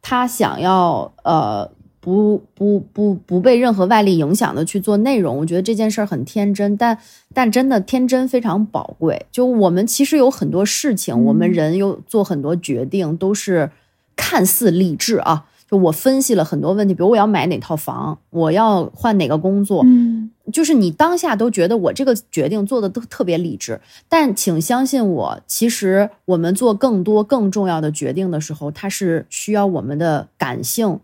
[0.00, 1.68] 他想要呃。
[2.04, 6.98] 不不不不被任何外力影响的去做内容，我觉得这件事儿很天真，但
[7.32, 9.24] 但真的天真非常宝贵。
[9.32, 13.70] 就我们其实有很多事情，我们人有做很多决定，都是
[14.14, 15.46] 看似理智啊。
[15.66, 23.80] 就我分析了很多问题，比如我要买哪套房，我要换哪个工作，嗯，就是你当下都觉得我这个决定做的都特别理智，
[24.10, 31.00] 但请相信我，其实我们做更多更重要的决定的时候，它是需要我们的感性。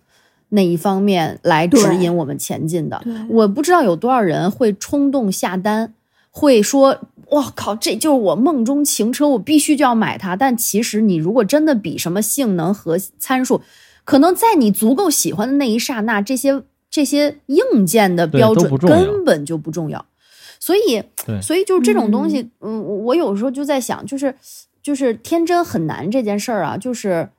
[0.51, 5.95] 那一方面来指引我们前进的，我不知道有多少人会冲动下单，
[6.31, 6.99] 会说
[7.31, 10.35] “哇靠，这就是我梦中情车，我必须就要买它”。
[10.37, 13.63] 但其实你如果真的比什么性能和参数，
[14.05, 20.05] 可能在你足够喜欢的那一刹那，这些这些硬件的标准根本就不重要。
[20.59, 21.03] 所以，
[21.41, 24.35] 所以就是这种东西，嗯，我有时候就在想，就是
[24.83, 27.31] 就是天真很难这件事儿啊，就是。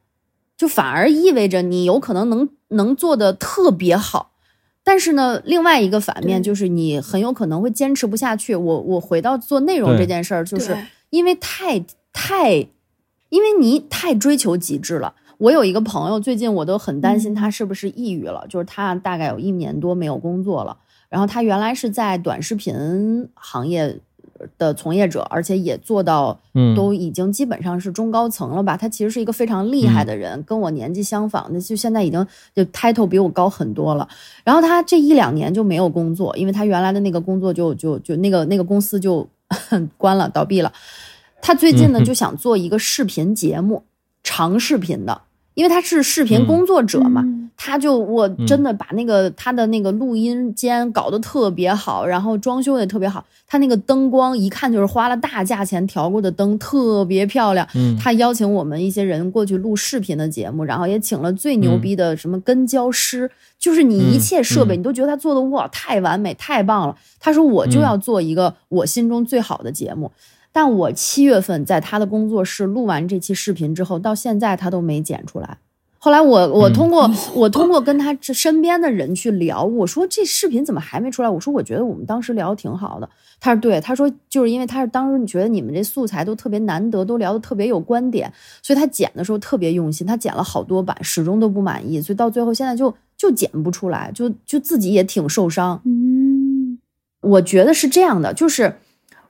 [0.57, 4.31] 就反而意味着你有可能能能做的特别好，
[4.83, 8.55] 但是呢，另外一个反面就是你很有可能会坚持不下去。
[8.55, 10.75] 我我回到做内容这件事儿，就是
[11.09, 12.51] 因为太太，
[13.29, 15.15] 因为你太追求极致了。
[15.37, 20.77] 我有一个朋友，最近我都很担心他是不是抑郁了，就是他大概有一年多没有工作了，
[21.09, 23.99] 然后他原来是在短视频行业。
[24.57, 26.39] 的从业者，而且也做到，
[26.75, 28.75] 都已经基本上是中高层了吧？
[28.77, 32.25] 他其实是一个非常厉害的人，跟我年纪相仿，那就现在已经
[32.55, 34.07] 就 title 比我高很多了。
[34.43, 39.27] 然后他这一两年就没有工作，因为他原来的那个工作就就就那个那个公司就
[39.97, 40.71] 关了，倒闭了。
[41.41, 43.83] 他最近呢就想做一个视频节目，
[44.23, 45.21] 长视频的。
[45.53, 47.21] 因为他是视频工作者嘛，
[47.63, 53.23] 他就我真的把那个他的那个录音间搞得特别好，然后装修也特别好。
[53.45, 57.67] 他那个灯光一看就是花了大价钱调过的灯，特别漂亮。
[57.99, 66.97] 他邀请我们一些人过去录视频的节目，然后也请了最牛逼的什么跟焦师，就是你一切设备你都觉得他做的哇太完美太棒了。
[67.19, 70.11] 他说我就要做一个我心中最好的节目。
[70.51, 75.59] 但我七月份在他的工作室录完这期视频之后，到现在他都没剪出来。
[76.03, 81.29] 后来我我通过我通过跟他这身边的人去聊，我说这视频怎么还没出来？
[81.29, 83.07] 我说我觉得我们当时聊的挺好的。
[83.39, 88.33] 他说对，他说就是因为他是当时你觉得你们这素材都特别难得，都聊的特别有观点，
[88.63, 90.07] 所以他剪的时候特别用心。
[90.07, 95.79] 他剪了好多版，始终都不满意，所以到最后现在就就剪不出来，就就自己也挺受伤。
[95.85, 96.79] 嗯，
[97.21, 98.73] 我觉得是这样的，就是。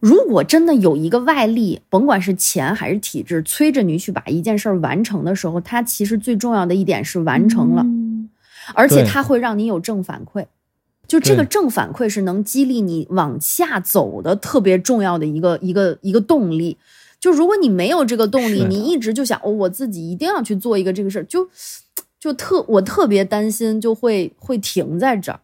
[0.02, 7.86] 如果真的有一个外力，甭管是钱还是体制，催着你去把一件事儿完成的时候，它其实最重要的一点是完成了，
[8.74, 10.48] 而且它会让你有正反馈，
[11.08, 16.78] 就这个正反馈是能激励你往下走的特别重要的一个一个一个动力。
[17.20, 21.48] 就如果你没有这个动力，你一直就想哦，我自己一定要去做一个这个事儿，就
[22.20, 25.42] 就特我特别担心就会会停在这儿。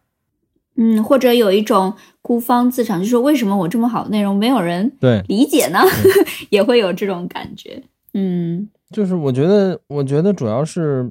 [0.80, 5.80] 嗯，或者有一种孤芳自赏，就说为什么我这么好的内容没有人对理解呢？
[6.50, 7.82] 也会有这种感觉。
[8.14, 11.10] 嗯，就是我觉得，我觉得主要是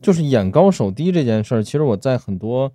[0.00, 1.62] 就是眼高手低这件事儿。
[1.62, 2.72] 其实我在很多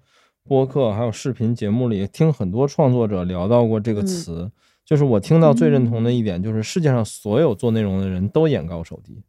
[0.48, 4.52] 播客还有视频节目里听很多创作者聊到过这个词。
[4.86, 9.22] 就是我听到最认同的一点，就是世界上所有做内容的人都眼高手低。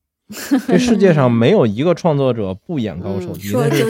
[0.66, 3.87] 这世界上没有一个创作者不眼高手低，那是，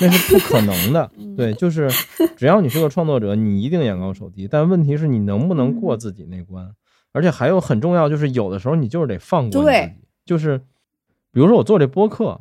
[0.00, 1.10] 那是不可能的。
[1.36, 1.88] 对，就是
[2.36, 4.48] 只要你是个创作者，你一定眼高手低。
[4.48, 6.70] 但问题是你能不能过自己那关？
[7.12, 9.92] 而且还有很重要，就是有的时候你就是得放过自己。
[10.24, 10.58] 就是
[11.32, 12.40] 比如说我做这播客，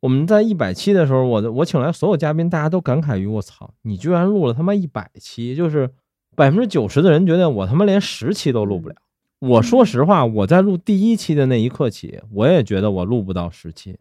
[0.00, 5.90] 我们在一百期的时候，我的我请来所有嘉宾，大家都感慨于我操，你居然录了他妈一百期，就是。
[6.34, 8.96] 百分之九十的人觉得我他妈连十期都录不了。
[9.38, 13.98] 我说实话，我在录第一期的那一刻起，我也觉得我录不到十期，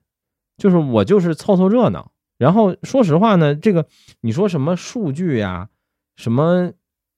[0.57, 2.11] 就是我就是凑凑热闹。
[2.37, 3.85] 然后说实话呢，这个
[4.21, 5.69] 你说什么数据呀，
[6.15, 6.71] 什么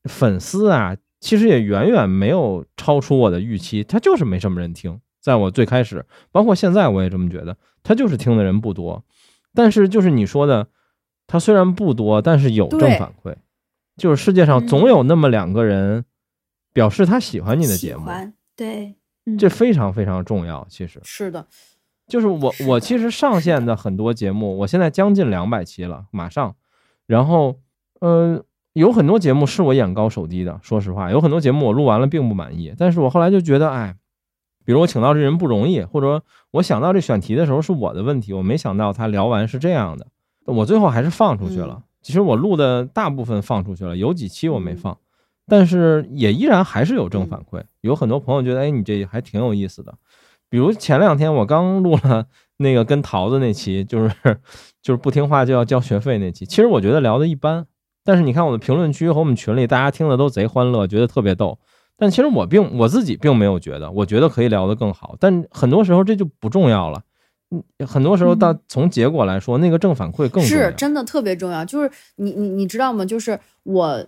[0.03, 3.83] 粉丝啊，其实也远远没有超出我的预期。
[3.83, 9.03] 他就是没什么人听，在我最开始，包括现在我也这么觉得，他就是听的人不多。
[9.53, 10.67] 但是就是你说的，
[11.25, 13.35] 他虽然不多，但是有正反馈。
[13.95, 16.05] 就是世界上总有那么两个人，
[16.77, 18.05] 表示他喜欢你的节目，
[18.55, 18.93] 对，
[19.39, 20.63] 这非常非常重要。
[20.69, 21.47] 其实是的，
[22.07, 26.55] 就是我我其实 上线的很多节目，我现在将近两百期了，马上，
[27.07, 27.55] 然后
[27.99, 30.59] 呃，有很多节目是我眼高手低的。
[30.61, 33.95] 说实话，有很多节目我录完了并不满意，但是我后来就觉得，哎，
[34.63, 36.21] 比如我请到这人不容易，或者
[36.51, 40.05] 我想到这选题的时候是我的问题，我没想到他聊完是这样的，
[40.45, 41.81] 我最后还是放出去了。
[42.03, 44.95] 其实我录的大部分放出去了，有几期我没放，
[45.47, 47.63] 但是也依然还是有正反馈。
[47.81, 49.93] 有很多朋友觉得，哎，你这还挺有意思的。
[50.49, 52.25] 比如前两天我刚录了
[52.57, 54.11] 那个跟桃子那期，就是
[54.81, 56.45] 就是不听话就要交学费那期。
[56.45, 57.65] 其实我觉得聊的一般，
[58.03, 61.59] 但是你看我的评论区和我们群里，大家听的都贼欢乐，觉得特别逗。
[61.97, 65.15] 但其实我并我自己并没有觉得，我觉得可以聊得更好。
[65.19, 67.01] 但很多时候这就不重要了。
[67.51, 71.63] 嗯，很多时候到从结果来说，那个正反馈更是真的特别重要。
[71.63, 73.05] 就是你你你知道吗？
[73.05, 74.05] 就是我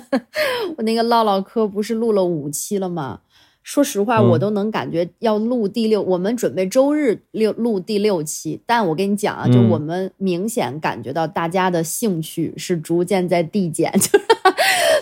[0.76, 3.20] 我那个唠唠嗑不是录了五期了吗？
[3.62, 6.02] 说实话，我都能感觉要录第六。
[6.02, 13.92] 我们准备周日六录第六期，但我跟你讲啊，就我们明显感觉到大家的兴趣是逐渐在递减。
[14.00, 14.18] 就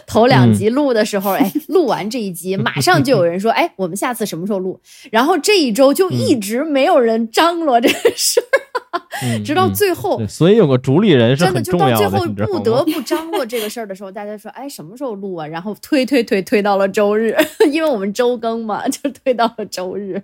[0.08, 4.80] 头两集录的时候，哎， 录完这一集，马上就有人说，哎，我们下次什么时候录？
[5.12, 11.96] 然后这一周就一直没有人张罗这个事儿，直到最后，所以有个主理人是很重要的。
[11.96, 15.46] 真的，就到最后不得不张罗这个事儿的时候， 大家说，哎，什么时候录啊？
[15.46, 17.36] 然后推推推推到了周日，
[17.70, 20.22] 因为我们周更嘛，就推到了周日。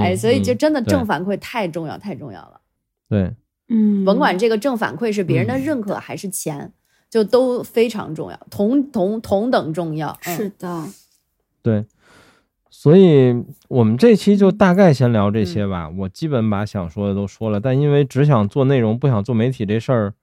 [0.00, 2.60] 哎，所以就真的正反馈太重要，太重要了。
[3.08, 3.32] 对，
[3.68, 6.72] 嗯，甭管这个正反馈是别人的认可还是钱。
[7.10, 10.16] 就都非常重要，同同同等重要。
[10.20, 10.84] 是的，
[11.62, 11.86] 对，
[12.70, 13.34] 所以
[13.68, 15.88] 我们这期就大概先聊这些吧。
[15.88, 20.14] 我基本把想说的都说了，但因为只想做内容，不想做媒体这事儿，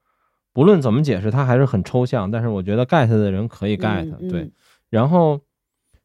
[0.54, 2.30] 不论怎么解释，它还是很抽象。
[2.30, 4.30] 但是我觉得 get 的人可以 get。
[4.30, 4.52] 对，
[4.92, 5.42] 然后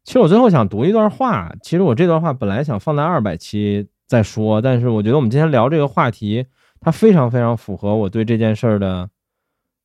[0.02, 1.54] 其实我最后想读一段话。
[1.62, 6.46] 其实我这段话本来想放在二百期再说，但是我觉得我们今天聊这个话题，
[6.80, 9.10] 它非常非常符合我对这件事儿的。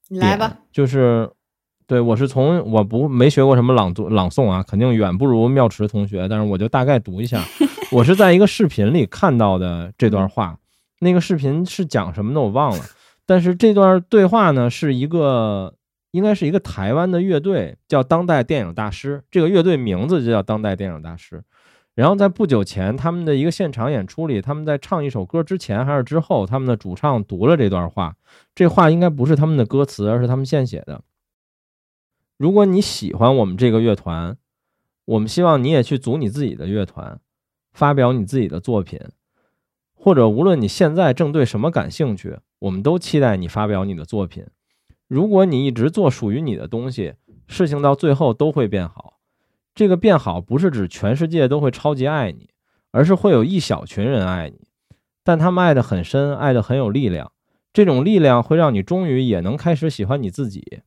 [0.08, 1.30] 你来吧，就是，
[1.88, 7.44] 对我是从我不没学过什么朗读朗诵啊，肯定远不如妙池同学，但是我就大概读一下。
[7.92, 10.58] 我是在一个视频里看到的这段话，
[11.00, 12.84] 那个视频是讲什么的我忘了，
[13.26, 15.74] 但是这段对话呢是一个
[16.12, 21.44] 应该是一个台湾的乐队叫当代电影大师，这个乐队名字就叫当代电影大师。
[21.96, 28.18] 然后在不久前他们的一个现场演出里，他们在唱一首歌之前还是之后，他们的主唱读了这段话。
[28.54, 31.02] 这话应该不是他们的歌词，而是他们现写的。
[32.38, 34.36] 如果你喜欢我们这个乐团，
[35.06, 37.18] 我们希望你也去组你自己的乐团，
[37.72, 39.00] 发表你自己的作品。
[39.94, 44.46] 或者无论你现在正对什么感兴趣，我们都期待你发表你的作品。
[45.08, 47.14] 如果你一直做属于你的东西，
[47.48, 49.15] 事情到最后都会变好。
[49.76, 52.50] 这个变好不是指全世界都会超级爱你，
[52.92, 54.68] 而是会有一小群人爱你，
[55.22, 57.34] 但他们爱得很深，爱得很有力量。
[57.74, 60.80] 这种力量会让你终于也能开始喜欢你自己，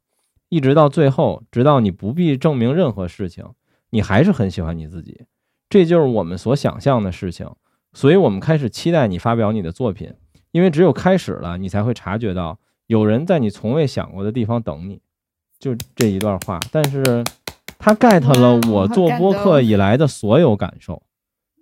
[0.49, 3.45] 一直到最后，直到你不必证明任何事情，
[3.91, 5.27] 你还是很喜欢你自己。
[5.69, 7.47] 这就是我们所想象的事情，
[7.93, 10.15] 所以我们开始期待你发表你的作品，
[10.51, 15.03] 因为只有开始了，你才会察觉到有人在你从未想过的地方等你。
[15.59, 17.23] 就这一段话，但是。
[17.79, 21.03] 他 get 了我做播客以来的所有感受，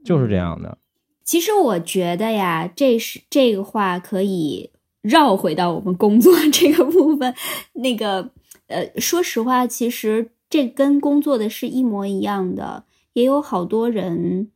[0.04, 0.78] 就是这样的。
[1.22, 4.70] 其实我觉得呀，这是这个话可以
[5.02, 7.34] 绕回到我们工作这个部分。
[7.74, 8.30] 那个
[8.68, 12.84] 呃，说实话，其实这跟工作的是一模一样的。
[13.12, 14.50] 也有好多人，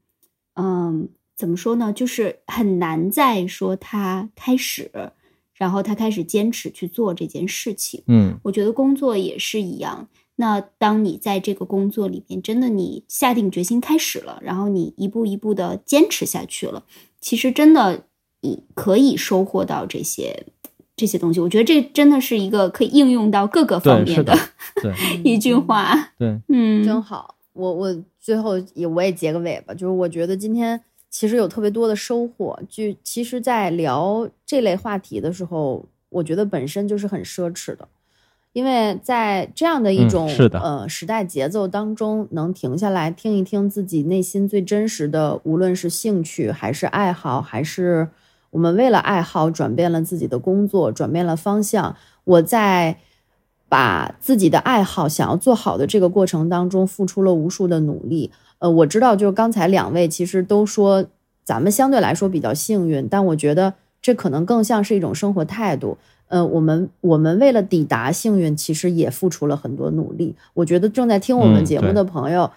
[0.54, 1.92] 嗯，怎么说呢？
[1.92, 4.90] 就是很难再说他开始，
[5.54, 8.02] 然后他开始坚持去做这件事情。
[8.06, 10.08] 嗯，我觉得工作也是一样。
[10.40, 16.82] 那当你在这个工作里面，真的你下定决心开始了，然后你一步一步的坚持下去了，
[17.20, 18.04] 其实真的
[18.40, 20.46] 你可以收获到这些
[20.96, 21.40] 这些东西。
[21.40, 24.34] 我觉得这真的是一个可以应用到各个方面的
[24.82, 26.12] 对 一句话。
[26.18, 27.36] 对，嗯，真好。
[27.52, 30.80] 我我最后也我也结个尾吧，就是我觉得今天
[31.10, 32.58] 其实有特别多的收获。
[32.66, 37.86] 就其实，在聊这类话题的时候，我觉得本身就是很奢侈的，
[38.52, 48.08] 因为在这样的一种呃时代节奏当中，能停下来听一听自己内心最真实的，无论是兴趣还是爱好，还是
[48.50, 52.98] 我们为了爱好转变了自己的工作，转变了方向，我在。
[53.70, 58.32] 把自己的爱好想要做好的这个过程当中，付出了无数的努力。
[58.58, 61.06] 呃，我知道，就是刚才两位其实都说
[61.44, 65.98] 咱们相对来说比较幸运，但我觉得这可能更像是一种生活态度。
[66.30, 70.34] 呃，我们我们为了抵达幸运，其实也付出了很多努力。
[70.54, 72.50] 我觉得正在听我们节目的朋友，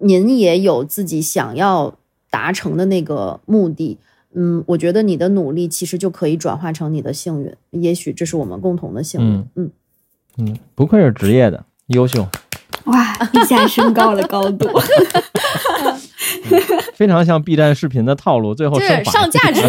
[0.00, 1.94] 您也有自己想要
[2.30, 3.98] 达成的那个目的。
[4.34, 7.54] 嗯，我觉得你的努力其实就可以转化成你的幸运。
[7.70, 9.46] 也许这是我们共同的幸运。
[9.56, 9.70] 嗯。
[10.38, 12.26] 嗯，不愧是职业的，优秀，
[12.84, 14.66] 哇，一下升高了高度，
[16.94, 19.60] 非常像 B 站视频的套路，最后是上价值，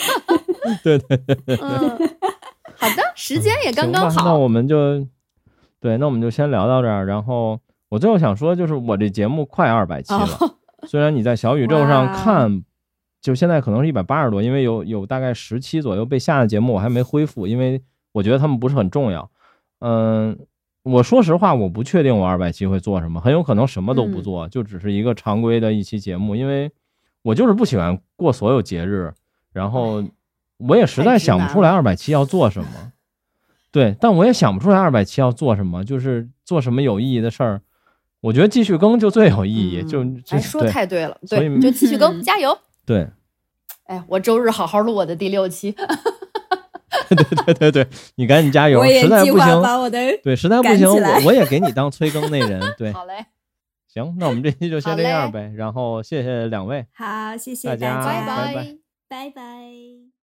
[0.82, 2.10] 对对对对，嗯，
[2.80, 5.06] 好的， 时间也刚刚好，那我们就，
[5.78, 7.06] 对，那我们就先聊到这儿。
[7.06, 10.26] 然后我最后想说，就是我这节目快二百期了，
[10.88, 12.64] 虽然你在小宇宙上看，
[13.20, 17.82] 就现在可能是一百八十多，因为有有大概十期左右被下的节目我还没恢复，因为
[18.12, 19.30] 我觉得他们不是很重要。
[19.80, 20.38] 嗯，
[20.82, 26.70] 我说实话，我不确定我二百期会做什么，很有可能什么都不做，就只是一个常规的一期节目，因为
[27.22, 29.12] 我就是不喜欢过所有节日，
[29.52, 30.02] 然后
[30.68, 32.92] 我也实在想不出来二百七要做什么。
[33.72, 37.60] 对，但我也想不出来二百七要做什么，就是做什么有意义的事儿。
[38.20, 42.58] 我觉得继续更就最有意义，就哎说太对了，对，就继续更，加油。
[42.84, 43.08] 对，
[43.86, 45.74] 哎，我周日好好录我的第六期。
[47.08, 48.84] 对对对对，你赶紧加油！
[48.84, 49.90] 实在不行，
[50.22, 52.60] 对，实在不行，我我也给你当催更那人。
[52.76, 53.26] 对，好嘞，
[53.88, 55.52] 行，那我们这期就 先这样呗。
[55.56, 58.76] 然后谢谢两位，好，谢谢大家，拜拜，
[59.08, 60.19] 拜拜。